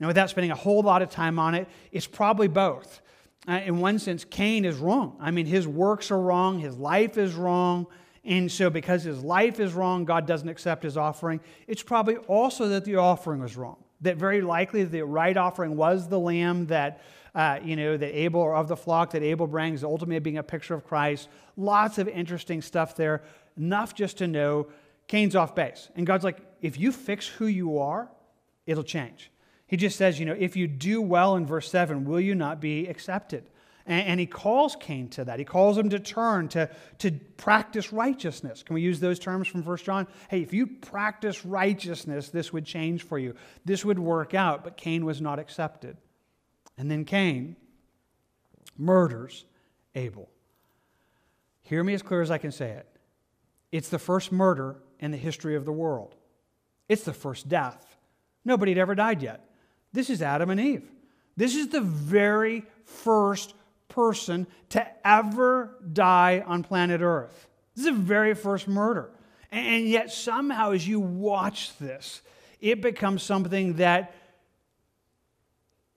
[0.00, 3.00] Now, without spending a whole lot of time on it, it's probably both.
[3.46, 5.16] Uh, in one sense, Cain is wrong.
[5.20, 7.86] I mean, his works are wrong, his life is wrong.
[8.24, 11.40] And so, because his life is wrong, God doesn't accept his offering.
[11.66, 13.76] It's probably also that the offering was wrong.
[14.00, 17.02] That very likely the right offering was the lamb that,
[17.34, 20.42] uh, you know, that Abel, or of the flock that Abel brings, ultimately being a
[20.42, 21.28] picture of Christ.
[21.56, 23.22] Lots of interesting stuff there.
[23.56, 24.68] Enough just to know
[25.08, 25.88] Cain's off base.
[25.96, 28.08] And God's like, if you fix who you are,
[28.66, 29.30] it'll change.
[29.66, 32.60] He just says, you know, if you do well in verse 7, will you not
[32.60, 33.44] be accepted?
[33.86, 35.38] And, and, he calls Cain to that.
[35.38, 38.62] He calls him to turn, to, to practice righteousness.
[38.62, 40.06] Can we use those terms from 1 John?
[40.30, 43.34] Hey, if you practice righteousness, this would change for you.
[43.64, 44.64] This would work out.
[44.64, 45.98] But Cain was not accepted.
[46.76, 47.56] And then Cain
[48.76, 49.44] murders
[49.94, 50.28] Abel.
[51.62, 52.88] Hear me as clear as I can say it.
[53.72, 56.14] It's the first murder in the history of the world,
[56.88, 57.96] it's the first death.
[58.44, 59.48] Nobody had ever died yet.
[59.92, 60.90] This is Adam and Eve.
[61.36, 63.54] This is the very first
[63.88, 67.48] person to ever die on planet Earth.
[67.74, 69.10] This is the very first murder.
[69.50, 72.20] And yet, somehow, as you watch this,
[72.60, 74.14] it becomes something that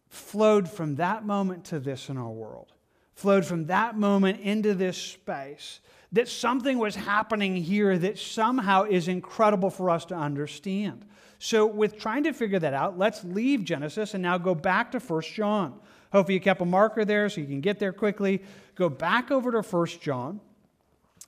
[0.10, 2.74] flowed from that moment to this in our world,
[3.16, 5.80] flowed from that moment into this space,
[6.12, 11.06] that something was happening here that somehow is incredible for us to understand.
[11.40, 15.00] So, with trying to figure that out, let's leave Genesis and now go back to
[15.00, 15.80] 1 John.
[16.12, 18.42] Hopefully, you kept a marker there so you can get there quickly.
[18.76, 20.40] Go back over to 1 John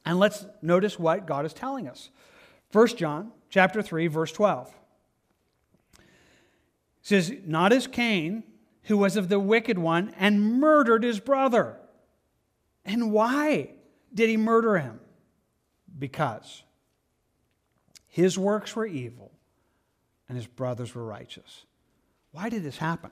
[0.05, 2.09] and let's notice what God is telling us.
[2.71, 4.73] 1 John chapter 3 verse 12.
[5.97, 6.05] It
[7.01, 8.43] says, "Not as Cain,
[8.83, 11.79] who was of the wicked one and murdered his brother."
[12.85, 13.73] And why
[14.13, 14.99] did he murder him?
[15.97, 16.63] Because
[18.07, 19.31] his works were evil
[20.27, 21.65] and his brothers were righteous.
[22.31, 23.11] Why did this happen?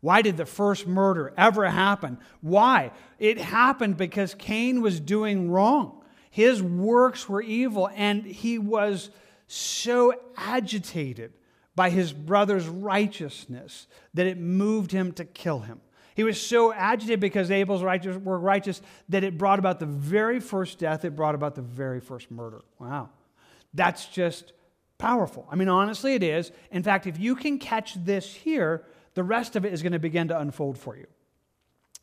[0.00, 2.18] Why did the first murder ever happen?
[2.40, 2.92] Why?
[3.18, 6.02] It happened because Cain was doing wrong.
[6.30, 9.10] His works were evil, and he was
[9.46, 11.32] so agitated
[11.80, 15.80] by his brother's righteousness that it moved him to kill him.
[16.14, 20.40] He was so agitated because Abel's righteous, were righteous that it brought about the very
[20.40, 22.60] first death, it brought about the very first murder.
[22.78, 23.08] Wow.
[23.72, 24.52] That's just
[25.00, 25.48] Powerful.
[25.50, 26.52] I mean, honestly, it is.
[26.70, 29.98] In fact, if you can catch this here, the rest of it is going to
[29.98, 31.06] begin to unfold for you.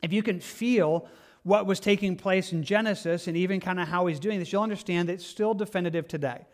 [0.01, 1.07] If you can feel
[1.43, 4.63] what was taking place in Genesis and even kind of how he's doing this, you'll
[4.63, 6.47] understand that it's still definitive today,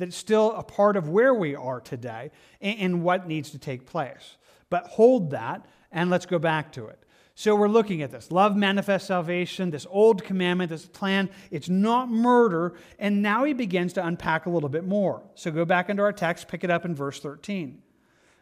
[0.00, 2.30] that it's still a part of where we are today
[2.62, 4.36] and, and what needs to take place.
[4.70, 6.98] But hold that and let's go back to it.
[7.34, 11.28] So we're looking at this love manifests salvation, this old commandment, this plan.
[11.50, 12.74] It's not murder.
[12.98, 15.22] And now he begins to unpack a little bit more.
[15.34, 17.82] So go back into our text, pick it up in verse 13.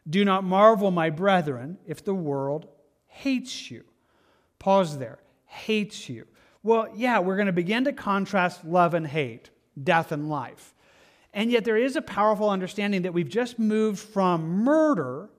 [0.09, 2.69] Do not marvel, my brethren, if the world
[3.07, 3.85] hates you.
[4.61, 5.19] Pause there.
[5.47, 6.27] Hates you.
[6.63, 9.51] Well, yeah, we're going to begin to contrast love and hate,
[9.83, 10.73] death and life.
[11.39, 15.31] And yet there is a powerful understanding that we've just moved from murder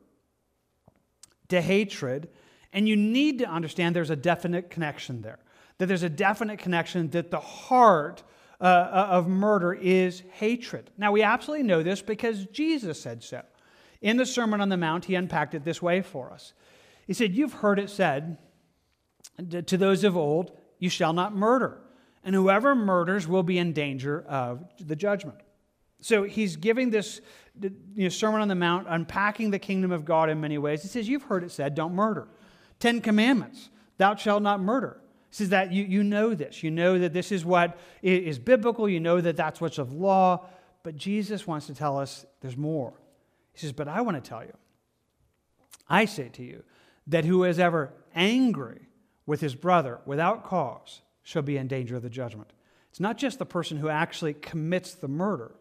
[1.50, 2.30] to hatred
[2.72, 5.40] and you need to understand there's a definite connection there,
[5.78, 8.24] that there's a definite connection that the heart
[8.62, 10.90] uh, uh, of murder is hatred.
[10.98, 13.42] Now, we absolutely know this because Jesus said so.
[14.00, 16.54] In the Sermon on the Mount, he unpacked it this way for us.
[17.08, 18.38] He said, You've heard it said
[19.66, 21.82] to those of old, You shall not murder,
[22.24, 25.40] and whoever murders will be in danger of the judgment.
[26.02, 27.22] So he's giving this
[27.62, 30.82] you know, Sermon on the Mount, unpacking the kingdom of God in many ways.
[30.82, 32.28] He says, You've heard it said, don't murder.
[32.80, 35.02] Ten Commandments Thou shalt not murder.
[35.30, 36.64] He says that you, you know this.
[36.64, 38.88] You know that this is what is biblical.
[38.90, 40.46] You know that that's what's of law.
[40.84, 42.94] But Jesus wants to tell us there's more.
[43.52, 44.54] He says, But I want to tell you,
[45.88, 46.64] I say to you,
[47.08, 48.88] that who is ever angry
[49.26, 52.54] with his brother without cause shall be in danger of the judgment.
[52.90, 55.52] It's not just the person who actually commits the murder,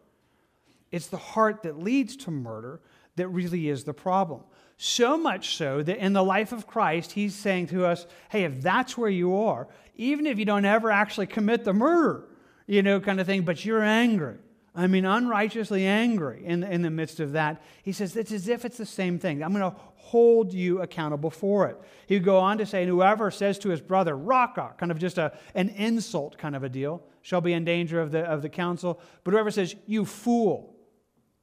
[0.91, 2.81] it's the heart that leads to murder
[3.15, 4.41] that really is the problem.
[4.77, 8.61] So much so that in the life of Christ, he's saying to us, hey, if
[8.61, 12.23] that's where you are, even if you don't ever actually commit the murder,
[12.65, 14.37] you know, kind of thing, but you're angry.
[14.73, 17.61] I mean, unrighteously angry in, in the midst of that.
[17.83, 19.43] He says it's as if it's the same thing.
[19.43, 21.77] I'm going to hold you accountable for it.
[22.07, 24.97] He would go on to say, and whoever says to his brother, Raca, kind of
[24.97, 28.41] just a, an insult kind of a deal, shall be in danger of the, of
[28.41, 29.01] the council.
[29.25, 30.75] But whoever says, you fool,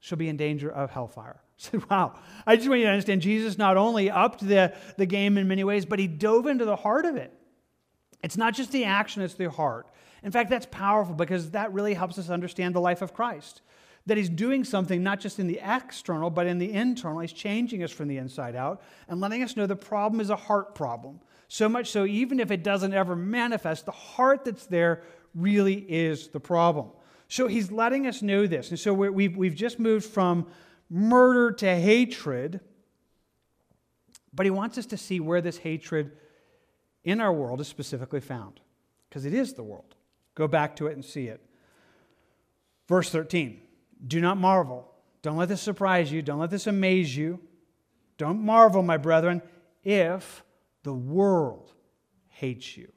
[0.07, 1.43] shall be in danger of hellfire.
[1.57, 2.15] said, wow.
[2.47, 5.65] I just want you to understand Jesus not only upped the, the game in many
[5.65, 7.33] ways, but he dove into the heart of it.
[8.23, 9.89] It's not just the action, it's the heart.
[10.23, 13.63] In fact, that's powerful because that really helps us understand the life of Christ.
[14.07, 17.19] That he's doing something not just in the external, but in the internal.
[17.19, 20.37] He's changing us from the inside out and letting us know the problem is a
[20.37, 21.19] heart problem.
[21.49, 25.03] So much so, even if it doesn't ever manifest, the heart that's there
[25.35, 26.91] really is the problem.
[27.29, 28.71] So he's letting us know this.
[28.71, 30.47] And so we've, we've just moved from
[30.89, 32.61] murder to hatred.
[34.33, 36.13] But he wants us to see where this hatred
[37.05, 38.61] in our world is specifically found,
[39.09, 39.95] because it is the world.
[40.35, 41.41] Go back to it and see it.
[42.89, 43.61] Verse 13
[44.07, 44.93] Do not marvel.
[45.23, 46.23] Don't let this surprise you.
[46.23, 47.41] Don't let this amaze you.
[48.19, 49.43] Don't marvel, my brethren,
[49.83, 50.45] if
[50.83, 51.73] the world
[52.29, 52.93] hates you.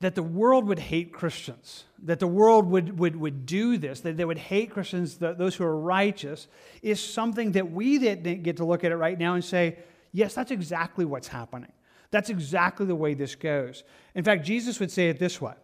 [0.00, 4.16] That the world would hate Christians, that the world would, would, would do this, that
[4.16, 6.46] they would hate Christians, those who are righteous,
[6.82, 9.78] is something that we didn't get to look at it right now and say,
[10.12, 11.72] yes, that's exactly what's happening.
[12.10, 13.82] That's exactly the way this goes.
[14.14, 15.54] In fact, Jesus would say it this way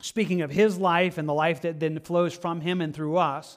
[0.00, 3.56] speaking of his life and the life that then flows from him and through us,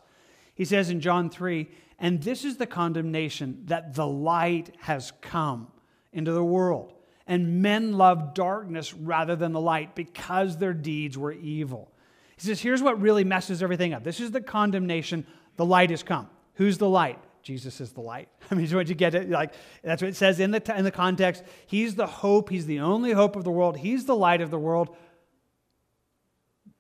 [0.56, 1.68] he says in John 3,
[2.00, 5.68] and this is the condemnation that the light has come
[6.14, 6.94] into the world
[7.28, 11.92] and men loved darkness rather than the light because their deeds were evil.
[12.38, 14.04] He says, here's what really messes everything up.
[14.04, 15.26] This is the condemnation.
[15.58, 16.30] The light has come.
[16.54, 17.20] Who's the light?
[17.44, 18.30] Jesus is the light.
[18.52, 20.92] I mean, what you get it like that's what it says in the in the
[20.92, 21.44] context.
[21.66, 22.50] He's the hope.
[22.50, 23.78] He's the only hope of the world.
[23.78, 24.96] He's the light of the world.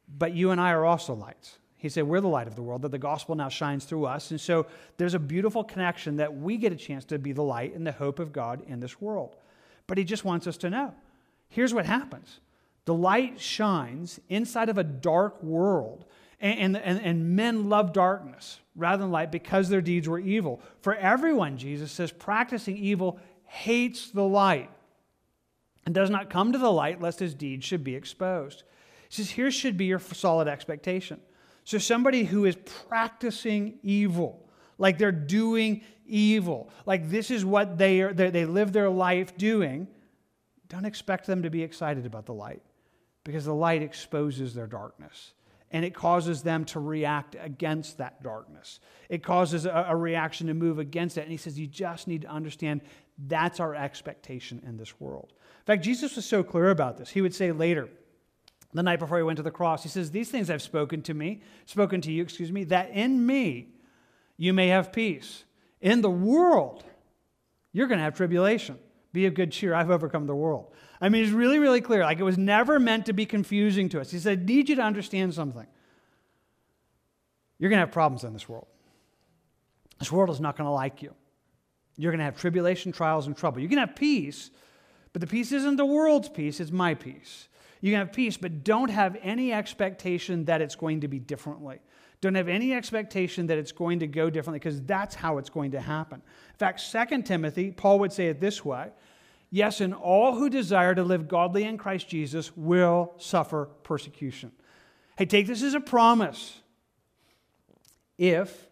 [0.09, 1.59] But you and I are also lights.
[1.77, 4.31] He said, We're the light of the world, that the gospel now shines through us.
[4.31, 4.65] And so
[4.97, 7.91] there's a beautiful connection that we get a chance to be the light and the
[7.93, 9.37] hope of God in this world
[9.87, 10.93] but he just wants us to know.
[11.49, 12.39] Here's what happens
[12.85, 16.05] the light shines inside of a dark world,
[16.39, 20.61] and, and, and, men love darkness rather than light because their deeds were evil.
[20.81, 24.69] For everyone, Jesus says, practicing evil hates the light
[25.85, 28.63] and does not come to the light lest his deeds should be exposed.
[29.09, 31.19] He says, here should be your solid expectation.
[31.65, 32.55] So, somebody who is
[32.87, 34.46] practicing evil,
[34.77, 39.37] like they're doing evil, like this is what they, are, they, they live their life
[39.37, 39.87] doing,
[40.69, 42.61] don't expect them to be excited about the light
[43.23, 45.33] because the light exposes their darkness
[45.71, 48.79] and it causes them to react against that darkness.
[49.09, 51.21] It causes a, a, reaction to move against it.
[51.21, 52.81] And he says, You just need to understand
[53.27, 55.33] that's our expectation in this world.
[55.33, 57.09] In fact, Jesus was so clear about this.
[57.09, 57.89] He would say later,
[58.73, 59.83] the night before he went to the cross.
[59.83, 63.25] He says, These things I've spoken to me, spoken to you, excuse me, that in
[63.25, 63.73] me
[64.37, 65.43] you may have peace.
[65.81, 66.83] In the world,
[67.73, 68.77] you're going to have tribulation.
[69.13, 69.73] Be of good cheer.
[69.73, 70.71] I've overcome the world.
[71.01, 72.01] I mean, it's really, really clear.
[72.03, 74.11] Like it was never meant to be confusing to us.
[74.11, 75.65] He said, I need you to understand something.
[77.59, 78.67] You're going to have problems in this world.
[79.99, 81.13] This world is not going to like you.
[81.97, 83.59] You're going to have tribulation, trials, and trouble.
[83.59, 84.51] You can have peace,
[85.13, 87.47] but the peace isn't the world's peace, it's my peace.
[87.81, 91.79] You can have peace, but don't have any expectation that it's going to be differently.
[92.19, 95.71] Don't have any expectation that it's going to go differently because that's how it's going
[95.71, 96.21] to happen.
[96.49, 98.91] In fact, 2 Timothy, Paul would say it this way
[99.49, 104.51] Yes, and all who desire to live godly in Christ Jesus will suffer persecution.
[105.17, 106.59] Hey, take this as a promise.
[108.17, 108.67] If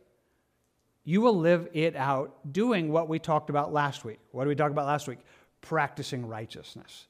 [1.05, 4.19] you will live it out doing what we talked about last week.
[4.31, 5.19] What did we talk about last week?
[5.61, 7.05] Practicing righteousness.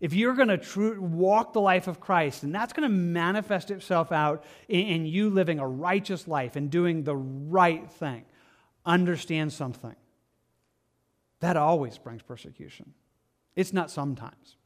[0.00, 3.70] If you're going to tr- walk the life of Christ, and that's going to manifest
[3.70, 8.24] itself out in, in you living a righteous life and doing the right thing,
[8.86, 9.96] understand something.
[11.40, 12.94] That always brings persecution.
[13.56, 14.56] It's not sometimes,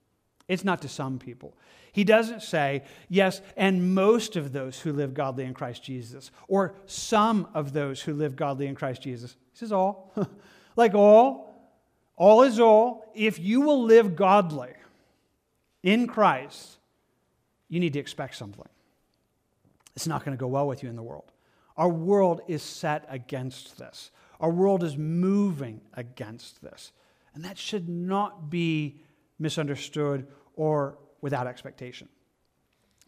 [0.48, 1.56] it's not to some people.
[1.92, 6.74] He doesn't say, yes, and most of those who live godly in Christ Jesus, or
[6.86, 9.36] some of those who live godly in Christ Jesus.
[9.52, 10.14] He says all.
[10.76, 11.52] like all.
[12.16, 13.10] All is all.
[13.14, 14.72] If you will live godly,
[15.82, 16.78] in Christ,
[17.68, 18.68] you need to expect something.
[19.96, 21.32] It's not going to go well with you in the world.
[21.76, 24.10] Our world is set against this.
[24.40, 26.92] Our world is moving against this.
[27.34, 29.00] And that should not be
[29.38, 32.08] misunderstood or without expectation.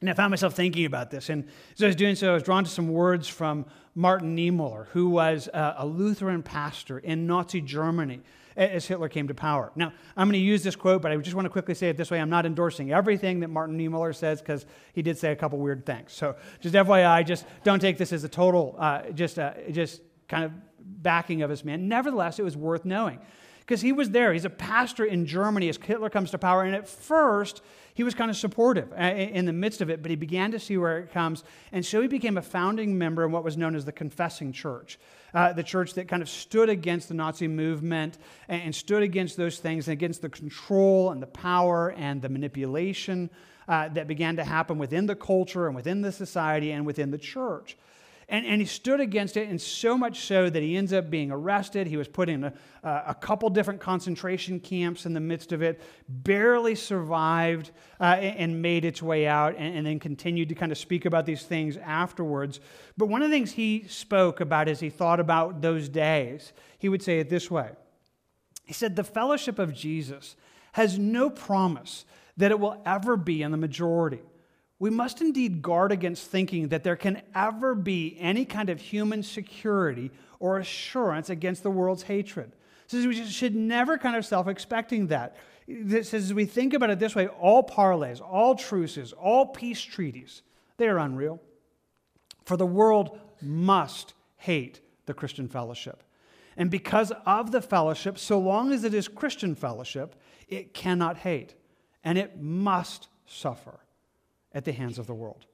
[0.01, 1.31] And I found myself thinking about this.
[1.31, 4.89] And as I was doing so, I was drawn to some words from Martin Niemöller,
[4.89, 8.21] who was a Lutheran pastor in Nazi Germany
[8.57, 9.73] as Hitler came to power.
[9.75, 11.97] Now, I'm going to use this quote, but I just want to quickly say it
[11.97, 12.21] this way.
[12.21, 15.85] I'm not endorsing everything that Martin Niemöller says because he did say a couple weird
[15.85, 16.13] things.
[16.13, 20.45] So just FYI, just don't take this as a total, uh, just, uh, just kind
[20.45, 21.89] of backing of his man.
[21.89, 23.19] Nevertheless, it was worth knowing
[23.65, 24.33] because he was there.
[24.33, 26.65] He's a pastor in Germany as Hitler comes to power.
[26.65, 27.63] And at first,
[27.95, 30.77] he was kind of supportive in the midst of it, but he began to see
[30.77, 31.45] where it comes.
[31.73, 34.99] And so he became a founding member in what was known as the Confessing Church,
[35.33, 39.59] uh, the church that kind of stood against the Nazi movement and stood against those
[39.59, 43.31] things and against the control and the power and the manipulation
[43.67, 47.19] uh, that began to happen within the culture and within the society and within the
[47.19, 47.79] church.
[48.35, 51.31] And, and he stood against it, and so much so that he ends up being
[51.31, 51.87] arrested.
[51.87, 55.81] He was put in a, a couple different concentration camps in the midst of it,
[56.09, 57.71] barely survived
[58.01, 61.27] uh, and made its way out, and, and then continued to kind of speak about
[61.27, 62.59] these things afterwards.
[62.97, 66.89] But one of the things he spoke about as he thought about those days, he
[66.89, 67.71] would say it this way
[68.65, 70.35] He said, The fellowship of Jesus
[70.73, 72.05] has no promise
[72.37, 74.23] that it will ever be in the majority
[74.79, 79.23] we must indeed guard against thinking that there can ever be any kind of human
[79.23, 80.11] security
[80.41, 82.53] or assurance against the world's hatred.
[82.87, 85.37] So we should never kind of self expecting that.
[85.67, 90.43] This, as we think about it this way, all parleys, all truces, all peace treaties,
[90.77, 91.41] they are unreal.
[92.45, 96.03] For the world must hate the Christian fellowship.
[96.57, 100.15] And because of the fellowship, so long as it is Christian fellowship,
[100.49, 101.55] it cannot hate
[102.05, 103.81] and it must suffer
[104.55, 105.47] at the hands of the world.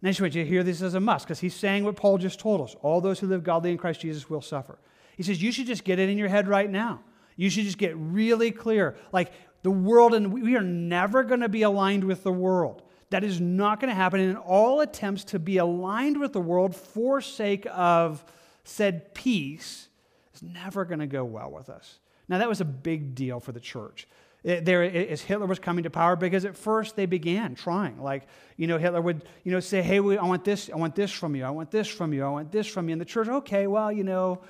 [0.00, 1.96] And I just want you to hear this as a must because he's saying what
[1.96, 2.74] Paul just told us.
[2.82, 4.78] All those who live godly in Christ Jesus will suffer.
[5.16, 7.00] He says, You should just get it in your head right now.
[7.36, 8.96] You should just get really clear.
[9.12, 12.82] Like the world, and we are never going to be aligned with the world.
[13.10, 14.20] That is not going to happen.
[14.20, 18.24] And all attempts to be aligned with the world for sake of
[18.64, 19.88] said peace
[20.34, 21.98] is never going to go well with us.
[22.28, 24.08] Now, that was a big deal for the church
[24.44, 28.00] there as Hitler was coming to power because at first they began trying.
[28.00, 28.26] Like,
[28.56, 31.34] you know, Hitler would, you know, say, hey, I want this, I want this from
[31.34, 32.92] you, I want this from you, I want this from you.
[32.92, 34.42] And the church, okay, well, you know,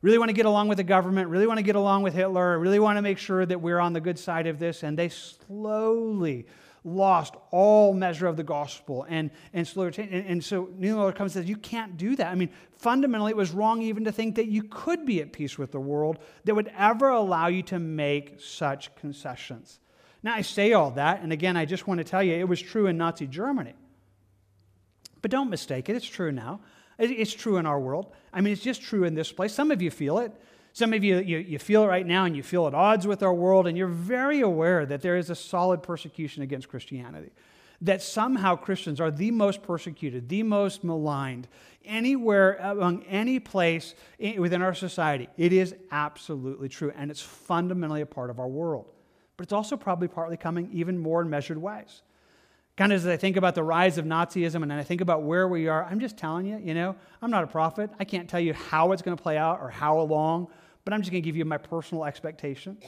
[0.00, 2.58] really want to get along with the government, really want to get along with Hitler,
[2.58, 4.82] really want to make sure that we're on the good side of this.
[4.82, 6.46] And they slowly
[6.84, 11.48] lost all measure of the gospel and, and slow and, and so comes and says,
[11.48, 12.30] You can't do that.
[12.30, 15.58] I mean, fundamentally, it was wrong even to think that you could be at peace
[15.58, 19.80] with the world that would ever allow you to make such concessions.
[20.22, 22.60] Now, I say all that, and again, I just want to tell you it was
[22.60, 23.74] true in Nazi Germany.
[25.22, 26.60] But don't mistake it, it's true now.
[26.98, 28.12] It's true in our world.
[28.32, 29.52] I mean, it's just true in this place.
[29.52, 30.32] Some of you feel it.
[30.74, 33.22] Some of you, you, you feel it right now and you feel at odds with
[33.22, 37.30] our world, and you're very aware that there is a solid persecution against Christianity.
[37.80, 41.46] That somehow Christians are the most persecuted, the most maligned,
[41.84, 43.94] anywhere, among any place
[44.36, 45.28] within our society.
[45.36, 48.86] It is absolutely true, and it's fundamentally a part of our world.
[49.36, 52.02] But it's also probably partly coming even more in measured ways.
[52.76, 55.46] Kind of as I think about the rise of Nazism and I think about where
[55.46, 57.90] we are, I'm just telling you, you know, I'm not a prophet.
[58.00, 60.48] I can't tell you how it's going to play out or how long,
[60.84, 62.78] but I'm just going to give you my personal expectation.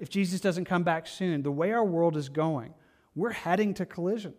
[0.00, 2.74] If Jesus doesn't come back soon, the way our world is going,
[3.14, 4.34] we're heading to collision.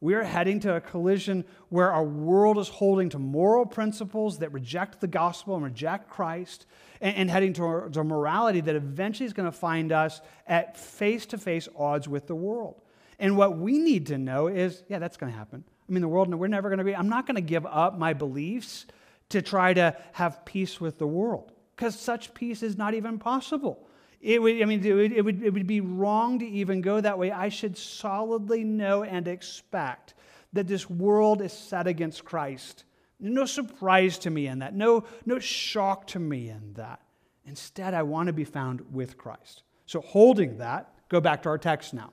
[0.00, 4.52] We are heading to a collision where our world is holding to moral principles that
[4.52, 6.66] reject the gospel and reject Christ,
[7.00, 11.26] and, and heading towards a morality that eventually is going to find us at face
[11.26, 12.80] to face odds with the world.
[13.18, 15.62] And what we need to know is yeah, that's going to happen.
[15.88, 17.96] I mean, the world, we're never going to be, I'm not going to give up
[17.96, 18.86] my beliefs
[19.28, 21.52] to try to have peace with the world
[21.82, 23.84] because such peace is not even possible.
[24.20, 27.00] It would, I mean, it would, it, would, it would be wrong to even go
[27.00, 27.32] that way.
[27.32, 30.14] I should solidly know and expect
[30.52, 32.84] that this world is set against Christ.
[33.18, 37.00] No surprise to me in that, no, no shock to me in that.
[37.46, 39.64] Instead, I want to be found with Christ.
[39.86, 42.12] So, holding that, go back to our text now.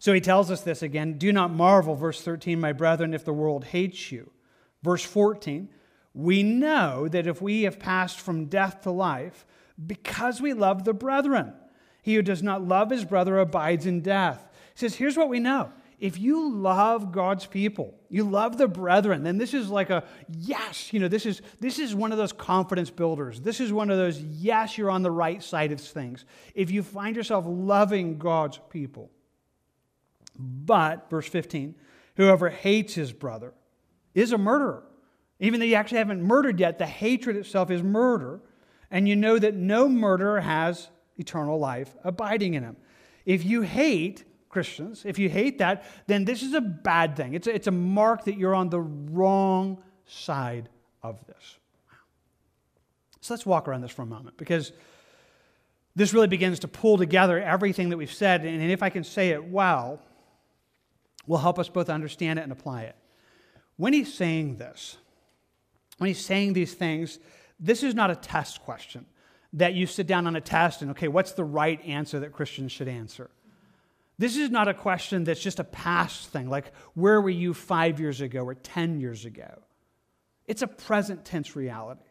[0.00, 3.32] So he tells us this again do not marvel, verse 13, my brethren, if the
[3.32, 4.32] world hates you.
[4.82, 5.68] Verse 14,
[6.16, 9.44] we know that if we have passed from death to life,
[9.84, 11.52] because we love the brethren.
[12.00, 14.48] He who does not love his brother abides in death.
[14.74, 15.70] He says, Here's what we know.
[15.98, 20.92] If you love God's people, you love the brethren, then this is like a yes,
[20.92, 23.40] you know, this is this is one of those confidence builders.
[23.40, 26.24] This is one of those yes, you're on the right side of things.
[26.54, 29.10] If you find yourself loving God's people.
[30.38, 31.74] But, verse 15,
[32.16, 33.54] whoever hates his brother
[34.14, 34.82] is a murderer.
[35.38, 38.40] Even though you actually haven't murdered yet, the hatred itself is murder
[38.90, 42.76] and you know that no murderer has eternal life abiding in him.
[43.24, 47.34] If you hate Christians, if you hate that, then this is a bad thing.
[47.34, 50.68] It's a, it's a mark that you're on the wrong side
[51.02, 51.58] of this.
[53.20, 54.72] So let's walk around this for a moment because
[55.96, 58.44] this really begins to pull together everything that we've said.
[58.44, 60.00] And if I can say it well,
[61.26, 62.94] will help us both understand it and apply it.
[63.76, 64.96] When he's saying this,
[65.98, 67.18] when he's saying these things,
[67.58, 69.06] this is not a test question
[69.52, 72.72] that you sit down on a test and, okay, what's the right answer that Christians
[72.72, 73.30] should answer?
[74.18, 78.00] This is not a question that's just a past thing, like where were you five
[78.00, 79.62] years ago or 10 years ago?
[80.46, 82.02] It's a present tense reality.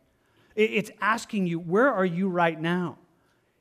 [0.56, 2.98] It's asking you, where are you right now?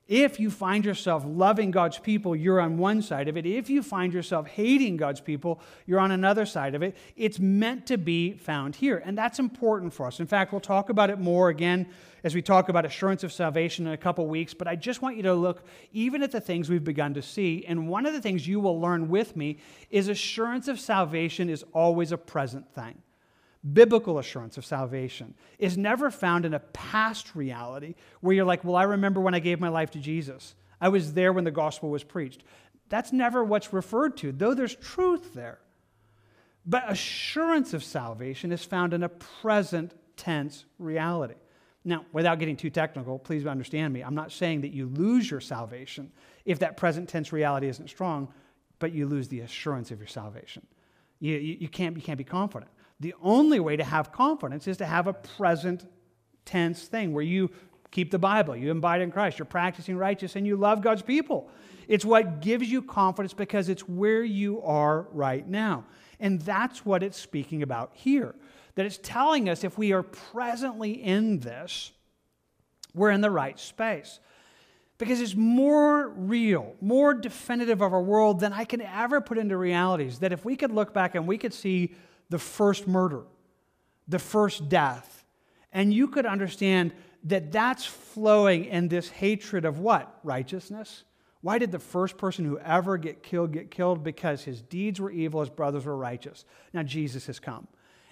[0.07, 3.47] If you find yourself loving God's people, you're on one side of it.
[3.47, 6.95] If you find yourself hating God's people, you're on another side of it.
[7.17, 9.03] It's meant to be found here.
[9.03, 10.21] And that's important for us.
[10.21, 11.87] In fact, we'll talk about it more again
[12.23, 14.53] as we talk about assurance of salvation in a couple weeks.
[14.53, 17.65] But I just want you to look even at the things we've begun to see.
[17.67, 19.57] And one of the things you will learn with me
[19.89, 23.01] is assurance of salvation is always a present thing
[23.73, 28.77] biblical assurance of salvation is never found in a past reality where you're like, well,
[28.77, 30.55] I remember when I gave my life to Jesus.
[30.81, 32.45] I was there when the gospel was preached.
[32.89, 35.59] That's never what's referred to, though there's truth there.
[36.67, 41.35] But assurance of salvation is found in a present tense reality.
[41.85, 44.03] Now, without getting too technical, please understand me.
[44.03, 46.13] I'm not saying that you lose your salvation
[46.45, 48.29] if that present tense reality isn't strong,
[48.79, 50.67] but you lose the assurance of your salvation.
[51.21, 52.71] You, you, you, can't, you can't be confident.
[53.01, 55.87] The only way to have confidence is to have a present
[56.45, 57.51] tense thing where you
[57.91, 61.49] keep the Bible, you abide in Christ, you're practicing righteous, and you love God's people.
[61.87, 65.85] It's what gives you confidence because it's where you are right now.
[66.19, 68.35] And that's what it's speaking about here.
[68.75, 71.93] That it's telling us if we are presently in this,
[72.95, 74.21] we're in the right space.
[74.97, 79.57] Because it's more real, more definitive of our world than I can ever put into
[79.57, 80.21] realities.
[80.21, 81.95] That if we could look back and we could see
[82.31, 83.23] the first murder,
[84.09, 85.25] the first death.
[85.73, 86.93] And you could understand
[87.25, 90.19] that that's flowing in this hatred of what?
[90.23, 91.05] Righteousness.
[91.41, 94.03] Why did the first person who ever get killed get killed?
[94.03, 96.45] Because his deeds were evil, his brothers were righteous.
[96.73, 97.69] Now Jesus has come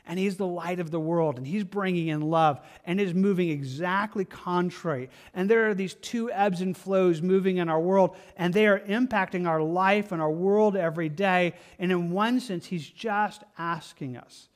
[0.07, 3.51] and he's the light of the world and he's bringing in love and is moving
[3.51, 5.09] exactly contrary.
[5.33, 8.81] And there are these two ebbs and flows moving in our world and they are
[8.81, 11.55] impacting our life and our world every day.
[11.79, 14.49] And in one sense he's just asking us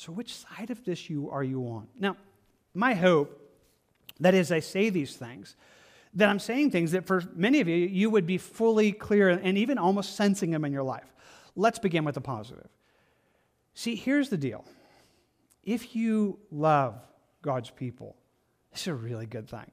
[0.00, 1.86] so which side of this you are you on?
[1.98, 2.16] Now
[2.72, 3.38] my hope
[4.18, 5.56] that as i say these things
[6.14, 9.58] that i'm saying things that for many of you you would be fully clear and
[9.58, 11.12] even almost sensing them in your life.
[11.54, 12.68] Let's begin with the positive
[13.80, 14.66] See, here's the deal.
[15.64, 17.00] If you love
[17.40, 18.14] God's people,
[18.70, 19.70] this is a really good thing.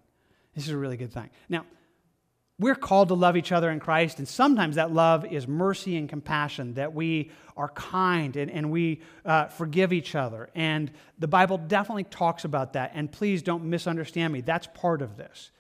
[0.56, 1.30] This is a really good thing.
[1.50, 1.66] Now,
[2.58, 6.08] we're called to love each other in Christ, and sometimes that love is mercy and
[6.08, 10.50] compassion, that we are kind and, and we uh, forgive each other.
[10.56, 10.90] And
[11.20, 12.94] the Bible definitely talks about that.
[12.94, 15.52] And please don't misunderstand me, that's part of this.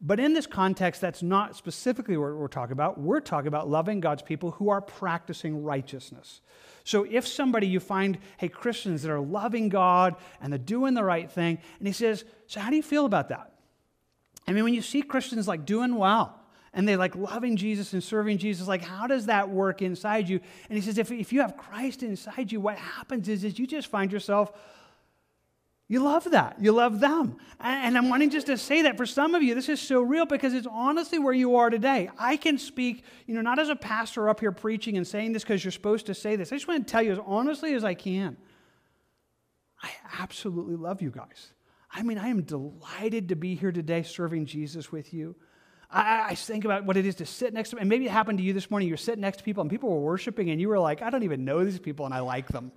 [0.00, 3.00] But in this context, that's not specifically what we're talking about.
[3.00, 6.42] We're talking about loving God's people who are practicing righteousness.
[6.84, 11.02] So if somebody you find, hey, Christians that are loving God and they're doing the
[11.02, 13.52] right thing, and he says, so how do you feel about that?
[14.46, 16.38] I mean, when you see Christians like doing well
[16.74, 20.40] and they like loving Jesus and serving Jesus, like how does that work inside you?
[20.68, 23.66] And he says, if, if you have Christ inside you, what happens is, is you
[23.66, 24.52] just find yourself
[25.88, 26.56] you love that.
[26.60, 27.36] You love them.
[27.60, 30.26] And I'm wanting just to say that for some of you, this is so real
[30.26, 32.10] because it's honestly where you are today.
[32.18, 35.44] I can speak, you know, not as a pastor up here preaching and saying this
[35.44, 36.52] because you're supposed to say this.
[36.52, 38.36] I just want to tell you as honestly as I can.
[39.80, 41.52] I absolutely love you guys.
[41.92, 45.36] I mean, I am delighted to be here today serving Jesus with you.
[45.88, 48.38] I, I, think about what it is to sit next to, and maybe it happened
[48.38, 48.88] to you this morning.
[48.88, 51.22] You're sitting next to people, and people were worshiping, and you were like, I don't
[51.22, 52.72] even know these people, and I like them.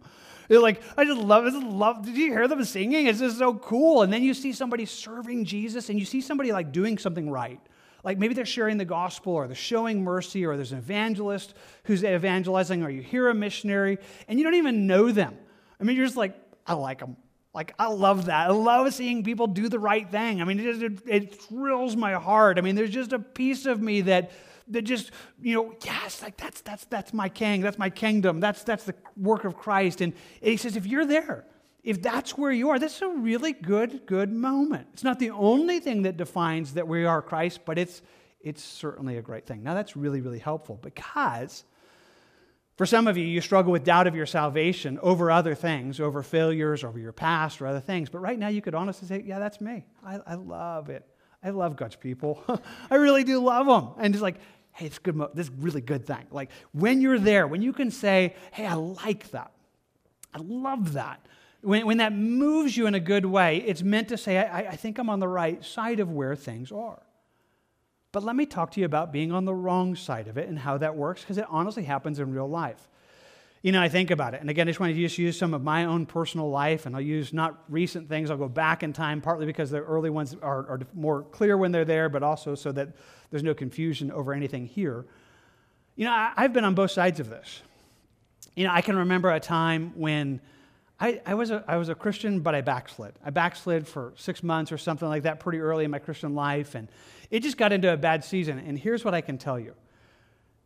[0.49, 2.03] They're like, I just love, I just love.
[2.03, 3.05] Did you hear them singing?
[3.07, 4.01] It's just so cool.
[4.01, 7.61] And then you see somebody serving Jesus, and you see somebody like doing something right.
[8.03, 12.03] Like maybe they're sharing the gospel, or they're showing mercy, or there's an evangelist who's
[12.03, 15.37] evangelizing, or you hear a missionary, and you don't even know them.
[15.79, 16.35] I mean, you're just like,
[16.65, 17.15] I like them.
[17.53, 18.49] Like, I love that.
[18.49, 20.41] I love seeing people do the right thing.
[20.41, 22.57] I mean, it, it, it thrills my heart.
[22.57, 24.31] I mean, there's just a piece of me that
[24.69, 25.11] that just,
[25.41, 28.95] you know, yes, like that's that's that's my king, that's my kingdom, that's that's the
[29.17, 30.01] work of Christ.
[30.01, 31.45] And he says, if you're there,
[31.83, 34.87] if that's where you are, that's a really good, good moment.
[34.93, 38.01] It's not the only thing that defines that we are Christ, but it's
[38.41, 39.63] it's certainly a great thing.
[39.63, 41.63] Now that's really, really helpful because
[42.79, 46.23] for some of you, you struggle with doubt of your salvation over other things, over
[46.23, 48.09] failures, over your past, or other things.
[48.09, 49.85] But right now, you could honestly say, Yeah, that's me.
[50.01, 51.05] I, I love it.
[51.43, 52.41] I love God's people.
[52.89, 53.95] I really do love them.
[53.97, 54.37] And it's like,
[54.73, 55.19] hey, it's good.
[55.33, 56.25] This is really good thing.
[56.31, 59.51] Like when you're there, when you can say, hey, I like that.
[60.33, 61.25] I love that.
[61.61, 64.75] When, when that moves you in a good way, it's meant to say, I, I
[64.75, 67.01] think I'm on the right side of where things are.
[68.11, 70.57] But let me talk to you about being on the wrong side of it and
[70.57, 72.87] how that works, because it honestly happens in real life.
[73.61, 74.39] You know, I think about it.
[74.39, 76.95] And again, I just want to just use some of my own personal life, and
[76.95, 78.31] I'll use not recent things.
[78.31, 81.73] I'll go back in time, partly because the early ones are, are more clear when
[81.73, 82.95] they're there, but also so that
[83.31, 85.05] there's no confusion over anything here.
[85.97, 87.61] You know, I, I've been on both sides of this.
[88.55, 90.39] You know, I can remember a time when
[90.97, 93.13] I, I, was a, I was a Christian, but I backslid.
[93.25, 96.75] I backslid for six months or something like that pretty early in my Christian life,
[96.75, 96.87] and
[97.29, 98.57] it just got into a bad season.
[98.57, 99.73] And here's what I can tell you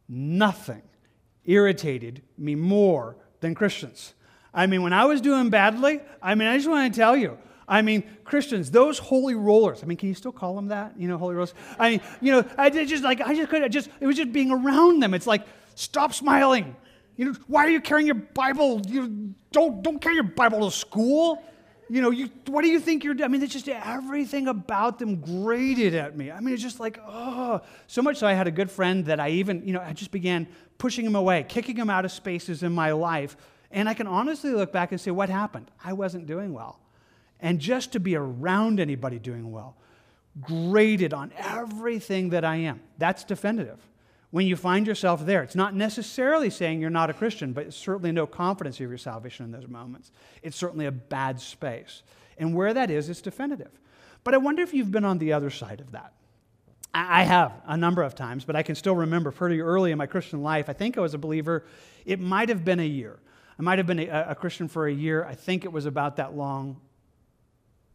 [0.07, 0.83] nothing
[1.45, 4.13] irritated me more than Christians.
[4.53, 7.37] I mean, when I was doing badly, I mean, I just want to tell you,
[7.67, 9.83] I mean, Christians, those holy rollers.
[9.83, 10.93] I mean, can you still call them that?
[10.97, 11.53] You know, holy rollers.
[11.79, 14.31] I mean, you know, I just like I just could I just it was just
[14.31, 15.13] being around them.
[15.13, 16.75] It's like stop smiling.
[17.15, 18.81] You know, why are you carrying your Bible?
[18.85, 21.43] You don't don't carry your Bible to school.
[21.93, 23.15] You know, you what do you think you're?
[23.23, 26.31] I mean, it's just everything about them grated at me.
[26.31, 28.25] I mean, it's just like oh, so much so.
[28.25, 30.47] I had a good friend that I even you know I just began
[30.79, 33.37] pushing him away, kicking him out of spaces in my life,
[33.69, 35.69] and I can honestly look back and say, what happened?
[35.83, 36.79] I wasn't doing well
[37.43, 39.75] and just to be around anybody doing well,
[40.41, 42.81] grated on everything that I am.
[42.97, 43.77] That's definitive.
[44.33, 47.77] When you find yourself there, it's not necessarily saying you're not a Christian, but it's
[47.77, 50.11] certainly no confidence of your salvation in those moments.
[50.41, 52.01] It's certainly a bad space.
[52.39, 53.69] And where that is, it's definitive.
[54.23, 56.13] But I wonder if you've been on the other side of that.
[56.95, 60.07] I have a number of times, but I can still remember pretty early in my
[60.07, 60.67] Christian life.
[60.67, 61.63] I think I was a believer.
[62.03, 63.19] It might have been a year.
[63.59, 65.23] I might have been a, a Christian for a year.
[65.25, 66.81] I think it was about that long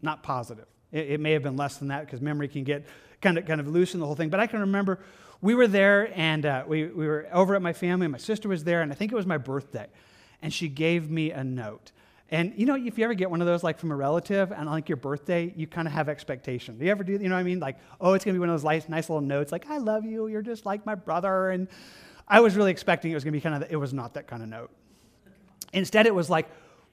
[0.00, 0.66] not positive.
[0.92, 2.86] It, it may have been less than that because memory can get
[3.20, 4.28] kind of, kind of loose in the whole thing.
[4.28, 5.00] But I can remember
[5.40, 8.08] we were there and uh, we, we were over at my family.
[8.08, 9.86] My sister was there, and I think it was my birthday.
[10.42, 11.92] And she gave me a note.
[12.30, 14.66] And you know, if you ever get one of those like from a relative and
[14.66, 16.78] like your birthday, you kind of have expectation.
[16.78, 17.58] Do you ever do, you know what I mean?
[17.58, 20.04] Like, oh, it's gonna be one of those nice, nice little notes, like, I love
[20.04, 21.50] you, you're just like my brother.
[21.50, 21.68] And
[22.26, 24.42] I was really expecting it was gonna be kind of, it was not that kind
[24.42, 24.70] of note.
[25.72, 26.48] Instead, it was like,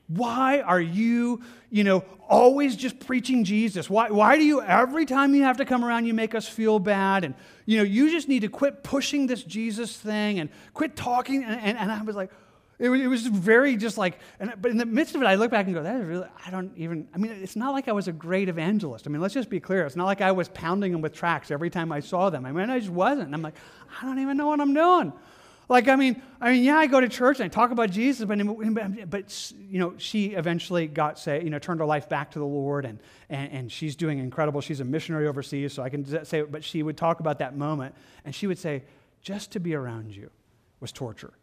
[0.07, 3.89] why are you, you know, always just preaching Jesus?
[3.89, 6.79] Why, why do you, every time you have to come around, you make us feel
[6.79, 7.23] bad?
[7.23, 7.33] And,
[7.65, 11.43] you know, you just need to quit pushing this Jesus thing and quit talking.
[11.43, 12.31] And, and, and I was like,
[12.77, 15.35] it was, it was very just like, and, but in the midst of it, I
[15.35, 17.87] look back and go, that is really, I don't even, I mean, it's not like
[17.87, 19.07] I was a great evangelist.
[19.07, 19.85] I mean, let's just be clear.
[19.85, 22.45] It's not like I was pounding them with tracts every time I saw them.
[22.45, 23.33] I mean, I just wasn't.
[23.33, 23.55] I'm like,
[24.01, 25.13] I don't even know what I'm doing.
[25.67, 28.25] Like, I mean, I mean, yeah, I go to church and I talk about Jesus,
[28.25, 28.37] but,
[29.09, 32.45] but you know, she eventually got, say, you know, turned her life back to the
[32.45, 32.99] Lord and,
[33.29, 34.61] and, and she's doing incredible.
[34.61, 37.95] She's a missionary overseas, so I can say, but she would talk about that moment
[38.25, 38.83] and she would say,
[39.21, 40.29] just to be around you
[40.79, 41.33] was torture.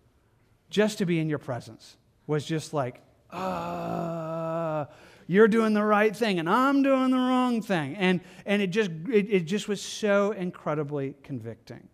[0.71, 1.97] Just to be in your presence
[2.29, 3.03] was just like,
[3.33, 4.85] uh,
[5.27, 7.97] you're doing the right thing and I'm doing the wrong thing.
[7.97, 11.89] And, and it, just, it, it just was so incredibly convicting.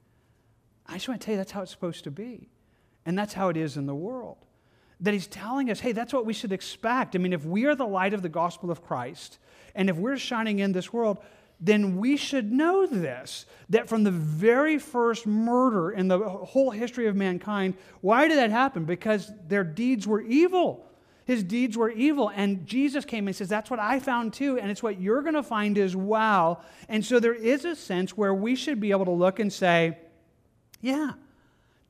[0.88, 2.48] I just want to tell you that's how it's supposed to be.
[3.04, 4.38] And that's how it is in the world.
[5.00, 7.14] That he's telling us, hey, that's what we should expect.
[7.14, 9.38] I mean, if we are the light of the gospel of Christ,
[9.74, 11.18] and if we're shining in this world,
[11.60, 17.06] then we should know this that from the very first murder in the whole history
[17.06, 18.84] of mankind, why did that happen?
[18.84, 20.84] Because their deeds were evil.
[21.24, 22.30] His deeds were evil.
[22.34, 24.58] And Jesus came and says, That's what I found too.
[24.58, 26.62] And it's what you're going to find as well.
[26.88, 29.98] And so there is a sense where we should be able to look and say,
[30.80, 31.12] Yeah,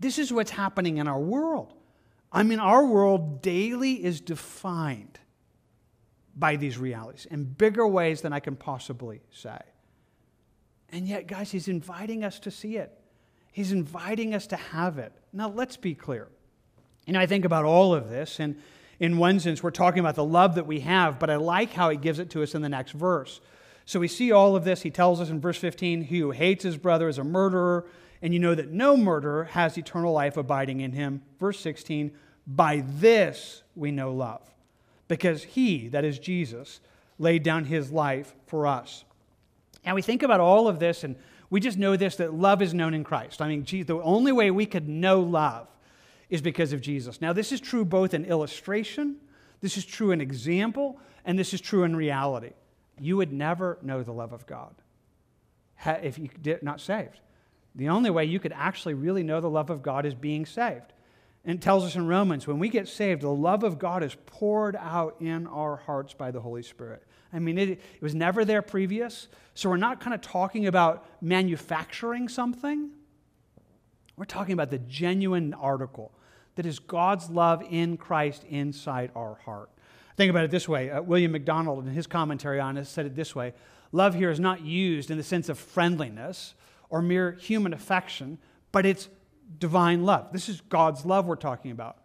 [0.01, 1.75] this is what's happening in our world.
[2.31, 5.19] I mean, our world daily is defined
[6.37, 9.59] by these realities in bigger ways than I can possibly say.
[10.91, 12.97] And yet, guys, he's inviting us to see it.
[13.53, 15.13] He's inviting us to have it.
[15.33, 16.29] Now, let's be clear.
[17.07, 18.57] You know, I think about all of this, and
[19.01, 21.91] in one sense, we're talking about the love that we have, but I like how
[21.91, 23.41] he gives it to us in the next verse.
[23.85, 24.83] So we see all of this.
[24.83, 27.87] He tells us in verse 15, He who hates his brother is a murderer,
[28.23, 31.23] and you know that no murderer has eternal life abiding in him.
[31.39, 32.13] Verse 16,
[32.47, 34.43] By this we know love
[35.09, 36.81] because he, that is Jesus,
[37.19, 39.05] laid down his life for us.
[39.85, 41.17] And we think about all of this, and
[41.51, 43.41] we just know this that love is known in Christ.
[43.41, 45.69] I mean, the only way we could know love
[46.29, 47.21] is because of Jesus.
[47.21, 49.17] Now, this is true both in illustration,
[49.61, 52.53] this is true in example, and this is true in reality.
[53.01, 54.75] You would never know the love of God
[55.87, 57.21] if you did not saved.
[57.79, 60.93] The only way you could actually really know the love of God is being saved.
[61.45, 64.17] And it tells us in Romans when we get saved, the love of God is
[64.27, 67.05] poured out in our hearts by the Holy Spirit.
[67.33, 69.29] I mean, it, it was never there previous.
[69.55, 72.91] So we're not kind of talking about manufacturing something.
[74.17, 76.13] We're talking about the genuine article
[76.57, 79.71] that is God's love in Christ inside our heart.
[80.17, 83.15] Think about it this way uh, William MacDonald, in his commentary on it, said it
[83.15, 83.55] this way
[83.93, 86.55] Love here is not used in the sense of friendliness
[86.91, 88.39] or mere human affection,
[88.73, 89.09] but it's
[89.59, 90.33] divine love.
[90.33, 91.99] This is God's love we're talking about.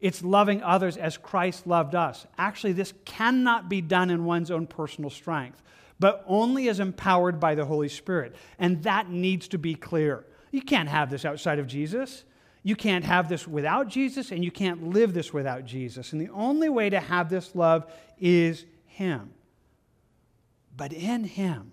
[0.00, 2.26] It's loving others as Christ loved us.
[2.38, 5.62] Actually, this cannot be done in one's own personal strength,
[5.98, 8.34] but only as empowered by the Holy Spirit.
[8.58, 10.24] And that needs to be clear.
[10.50, 12.24] You can't have this outside of Jesus.
[12.62, 16.12] You can't have this without Jesus, and you can't live this without Jesus.
[16.12, 19.30] And the only way to have this love is Him.
[20.76, 21.72] But in Him,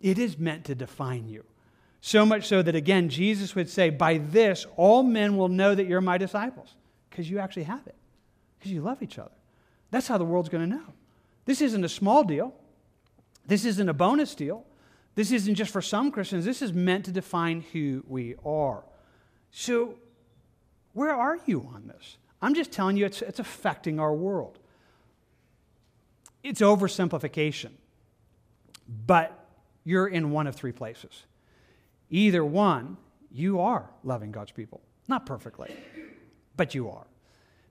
[0.00, 1.44] it is meant to define you.
[2.00, 5.86] So much so that, again, Jesus would say, By this, all men will know that
[5.86, 6.74] you're my disciples,
[7.10, 7.96] because you actually have it,
[8.58, 9.34] because you love each other.
[9.90, 10.92] That's how the world's going to know.
[11.44, 12.54] This isn't a small deal,
[13.46, 14.64] this isn't a bonus deal.
[15.18, 18.84] This isn't just for some Christians, this is meant to define who we are.
[19.50, 19.96] So,
[20.92, 22.18] where are you on this?
[22.40, 24.60] I'm just telling you, it's, it's affecting our world.
[26.44, 27.70] It's oversimplification,
[29.06, 29.44] but
[29.82, 31.24] you're in one of three places.
[32.10, 32.96] Either one,
[33.30, 34.80] you are loving God's people.
[35.08, 35.74] Not perfectly,
[36.56, 37.06] but you are.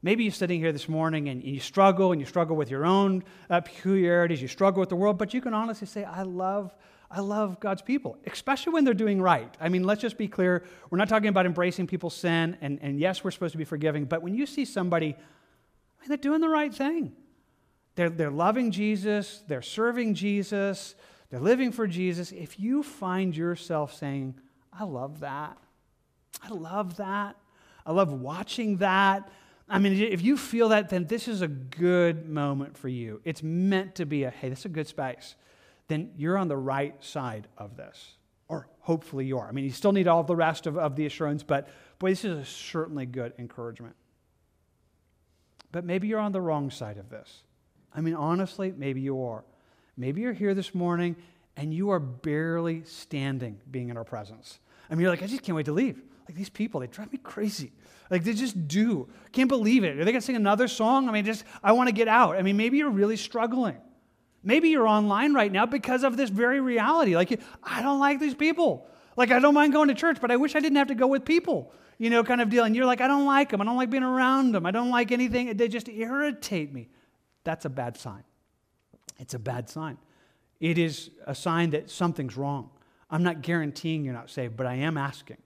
[0.03, 3.23] Maybe you're sitting here this morning and you struggle and you struggle with your own
[3.49, 6.73] uh, peculiarities, you struggle with the world, but you can honestly say, I love,
[7.09, 9.53] I love God's people, especially when they're doing right.
[9.59, 10.63] I mean, let's just be clear.
[10.91, 14.05] We're not talking about embracing people's sin, and, and yes, we're supposed to be forgiving,
[14.05, 17.13] but when you see somebody, I mean, they're doing the right thing.
[17.95, 20.95] They're, they're loving Jesus, they're serving Jesus,
[21.30, 22.32] they're living for Jesus.
[22.32, 24.36] If you find yourself saying,
[24.71, 25.57] I love that,
[26.41, 27.36] I love that,
[27.86, 29.30] I love watching that.
[29.69, 33.21] I mean, if you feel that, then this is a good moment for you.
[33.25, 35.36] It's meant to be a, hey, this is a good space.
[35.88, 38.15] Then you're on the right side of this.
[38.47, 39.47] Or hopefully you are.
[39.47, 41.67] I mean, you still need all the rest of, of the assurance, but
[41.99, 43.95] boy, this is a certainly good encouragement.
[45.73, 47.43] But maybe you're on the wrong side of this.
[47.93, 49.43] I mean, honestly, maybe you are.
[49.97, 51.15] Maybe you're here this morning
[51.55, 54.59] and you are barely standing being in our presence.
[54.89, 56.01] I mean, you're like, I just can't wait to leave.
[56.27, 57.71] Like these people, they drive me crazy.
[58.09, 59.09] Like they just do.
[59.31, 59.97] Can't believe it.
[59.97, 61.09] Are they to sing another song?
[61.09, 62.35] I mean, just, I want to get out.
[62.35, 63.77] I mean, maybe you're really struggling.
[64.43, 67.15] Maybe you're online right now because of this very reality.
[67.15, 68.87] Like, I don't like these people.
[69.15, 71.07] Like, I don't mind going to church, but I wish I didn't have to go
[71.07, 72.63] with people, you know, kind of deal.
[72.63, 73.61] And you're like, I don't like them.
[73.61, 74.65] I don't like being around them.
[74.65, 75.57] I don't like anything.
[75.57, 76.87] They just irritate me.
[77.43, 78.23] That's a bad sign.
[79.20, 79.97] It's a bad sign.
[80.59, 82.70] It is a sign that something's wrong.
[83.09, 85.38] I'm not guaranteeing you're not saved, but I am asking.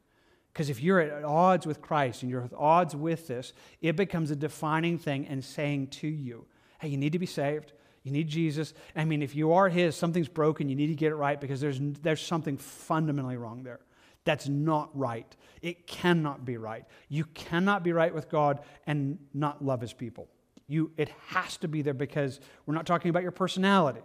[0.52, 4.32] Because if you're at odds with Christ and you're at odds with this, it becomes
[4.32, 6.46] a defining thing and saying to you,
[6.80, 7.74] hey, you need to be saved.
[8.04, 8.74] You need Jesus.
[8.96, 10.68] I mean, if you are His, something's broken.
[10.68, 13.80] You need to get it right because there's, there's something fundamentally wrong there.
[14.26, 15.36] That's not right.
[15.62, 16.86] It cannot be right.
[17.10, 20.28] You cannot be right with God and not love His people.
[20.72, 24.02] You, it has to be there because we're not talking about your personality.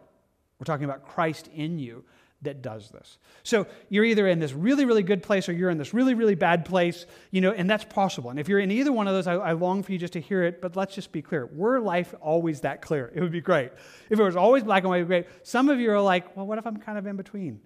[0.58, 2.04] We're talking about Christ in you
[2.42, 3.18] that does this.
[3.44, 6.34] So you're either in this really, really good place or you're in this really, really
[6.34, 8.30] bad place, you know, and that's possible.
[8.30, 10.20] And if you're in either one of those, I, I, long for you just to
[10.20, 11.46] hear it, but let's just be clear.
[11.46, 13.10] Were life always that clear?
[13.14, 13.70] It would be great.
[14.10, 15.46] If it was always black and white, it would be great.
[15.46, 17.60] Some of you are like, well, what if I'm kind of in between?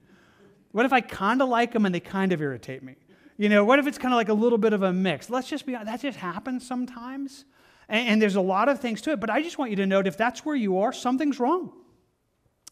[0.72, 2.96] What if I kind of like them and they kind of irritate me?
[3.36, 5.30] You know, what if it's kind of like a little bit of a mix?
[5.30, 7.46] Let's just be that just happens sometimes.
[7.91, 9.86] And, and there's a lot of things to it, but I just want you to
[9.86, 11.72] note if that's where you are, something's wrong.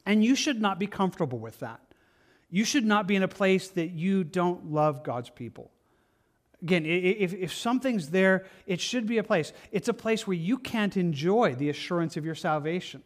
[0.07, 1.81] And you should not be comfortable with that.
[2.49, 5.71] You should not be in a place that you don't love God's people.
[6.62, 9.53] Again, if, if something's there, it should be a place.
[9.71, 13.03] It's a place where you can't enjoy the assurance of your salvation.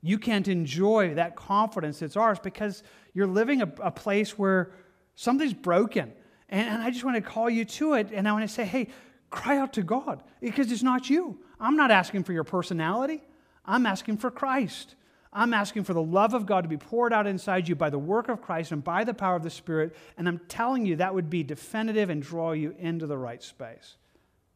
[0.00, 2.82] You can't enjoy that confidence that's ours because
[3.14, 4.70] you're living a, a place where
[5.16, 6.12] something's broken.
[6.48, 8.10] And, and I just want to call you to it.
[8.12, 8.88] And I want to say, hey,
[9.30, 11.38] cry out to God because it's not you.
[11.60, 13.22] I'm not asking for your personality,
[13.64, 14.94] I'm asking for Christ.
[15.36, 17.98] I'm asking for the love of God to be poured out inside you by the
[17.98, 19.96] work of Christ and by the power of the Spirit.
[20.16, 23.96] And I'm telling you that would be definitive and draw you into the right space.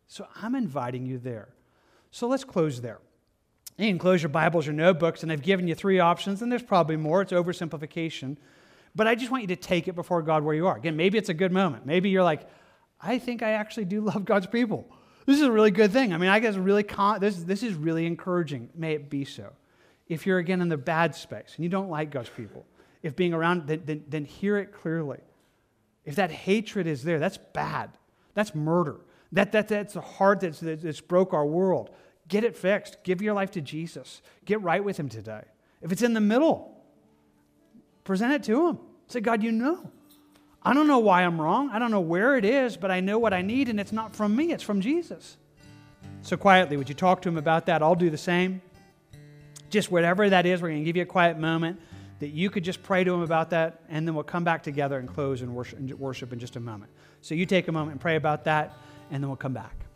[0.07, 1.49] So I'm inviting you there.
[2.13, 3.01] So let's close there.
[3.77, 6.63] You can close your Bibles or notebooks, and I've given you three options, and there's
[6.63, 7.23] probably more.
[7.23, 8.37] It's oversimplification.
[8.95, 10.77] But I just want you to take it before God where you are.
[10.77, 11.87] Again, maybe it's a good moment.
[11.87, 12.49] Maybe you're like,
[13.01, 14.89] I think I actually do love God's people.
[15.29, 16.15] This is a really good thing.
[16.15, 18.71] I mean, I guess really con- this, this is really encouraging.
[18.75, 19.53] May it be so.
[20.09, 22.65] If you're again in the bad space and you don't like God's people,
[23.03, 25.19] if being around, then, then, then hear it clearly.
[26.07, 27.91] If that hatred is there, that's bad.
[28.33, 29.01] That's murder.
[29.33, 31.91] That, that, that's a heart that's, that's broke our world.
[32.27, 32.97] Get it fixed.
[33.05, 34.23] Give your life to Jesus.
[34.47, 35.43] Get right with Him today.
[35.83, 36.75] If it's in the middle,
[38.05, 38.79] present it to Him.
[39.09, 39.91] Say, God, you know.
[40.63, 41.71] I don't know why I'm wrong.
[41.71, 44.15] I don't know where it is, but I know what I need, and it's not
[44.15, 45.37] from me, it's from Jesus.
[46.23, 47.83] So, quietly, would you talk to him about that?
[47.83, 48.61] I'll do the same.
[49.71, 51.81] Just whatever that is, we're going to give you a quiet moment
[52.19, 54.99] that you could just pray to him about that, and then we'll come back together
[54.99, 56.91] and close and worship, and in just a moment.
[57.23, 58.77] So, you take a moment and pray about that,
[59.11, 59.88] and then we'll come back.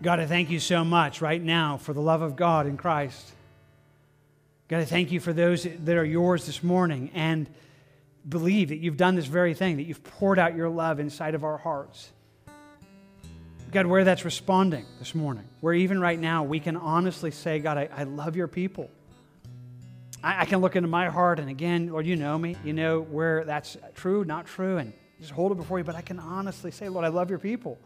[0.00, 3.32] God, I thank you so much right now for the love of God in Christ.
[4.68, 7.50] God, I thank you for those that are yours this morning and
[8.28, 11.42] believe that you've done this very thing, that you've poured out your love inside of
[11.42, 12.10] our hearts.
[13.72, 17.76] God, where that's responding this morning, where even right now we can honestly say, God,
[17.76, 18.88] I, I love your people.
[20.22, 22.56] I, I, can look into my heart, and again, Lord, you know me.
[22.64, 25.84] You know where that's true, not true, and just hold it before you.
[25.84, 27.78] But I can honestly say, Lord, I love your people.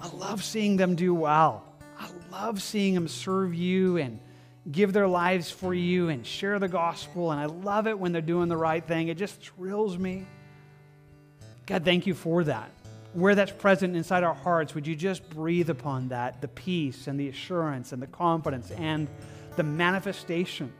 [0.00, 1.64] I love seeing them do well.
[1.98, 4.20] I love seeing them serve you and
[4.70, 7.32] give their lives for you and share the gospel.
[7.32, 9.08] And I love it when they're doing the right thing.
[9.08, 10.26] It just thrills me.
[11.66, 12.70] God, thank you for that.
[13.14, 17.18] Where that's present inside our hearts, would you just breathe upon that the peace and
[17.18, 19.08] the assurance and the confidence and
[19.56, 20.72] the manifestation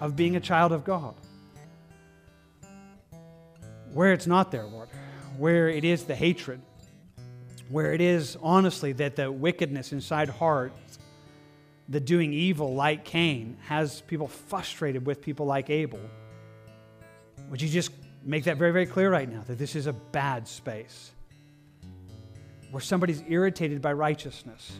[0.00, 1.14] of being a child of God?
[3.92, 4.88] Where it's not there, Lord,
[5.36, 6.60] where it is the hatred,
[7.68, 10.98] where it is honestly that the wickedness inside hearts,
[11.88, 16.00] the doing evil like Cain, has people frustrated with people like Abel.
[17.50, 17.90] Would you just
[18.24, 21.12] make that very, very clear right now that this is a bad space
[22.70, 24.78] where somebody's irritated by righteousness?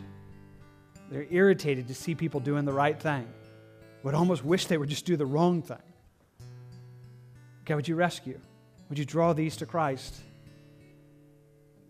[1.10, 3.26] They're irritated to see people doing the right thing,
[4.02, 5.78] would almost wish they would just do the wrong thing.
[7.64, 8.38] God, would you rescue?
[8.88, 10.20] Would you draw these to Christ?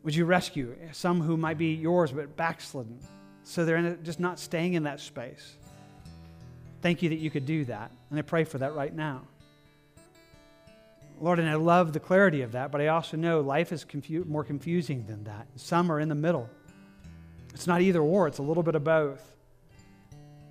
[0.09, 2.99] Would you rescue some who might be yours but backslidden
[3.45, 5.55] so they're a, just not staying in that space?
[6.81, 7.91] Thank you that you could do that.
[8.09, 9.25] And I pray for that right now.
[11.21, 14.25] Lord, and I love the clarity of that, but I also know life is confu-
[14.27, 15.47] more confusing than that.
[15.57, 16.49] Some are in the middle.
[17.53, 19.37] It's not either or, it's a little bit of both.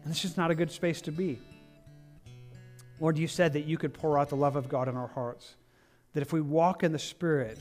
[0.04, 1.40] And it's just not a good space to be.
[3.00, 5.56] Lord, you said that you could pour out the love of God in our hearts,
[6.14, 7.58] that if we walk in the Spirit,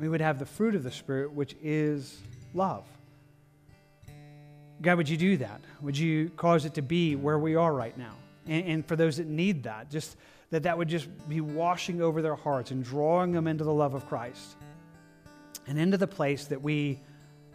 [0.00, 2.18] we would have the fruit of the Spirit, which is
[2.54, 2.84] love.
[4.80, 5.60] God, would you do that?
[5.82, 8.14] Would you cause it to be where we are right now?
[8.46, 10.16] And, and, for those that need that, just
[10.50, 13.92] that that would just be washing over their hearts and drawing them into the love
[13.92, 14.56] of Christ
[15.66, 16.98] and into the place that we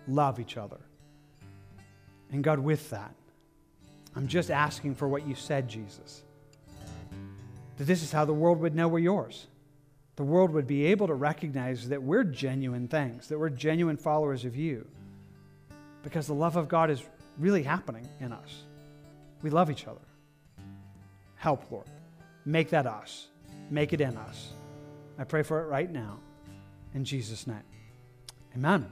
[0.07, 0.79] love each other.
[2.31, 3.15] And God, with that,
[4.15, 6.21] I'm just asking for what you said, Jesus.
[7.77, 9.47] That this is how the world would know we're yours.
[10.15, 14.45] The world would be able to recognize that we're genuine things, that we're genuine followers
[14.45, 14.87] of you.
[16.03, 17.03] Because the love of God is
[17.37, 18.63] really happening in us.
[19.41, 19.99] We love each other.
[21.35, 21.87] Help, Lord.
[22.45, 23.27] Make that us.
[23.69, 24.53] Make it in us.
[25.17, 26.19] I pray for it right now.
[26.93, 27.63] In Jesus' name.
[28.55, 28.91] Amen.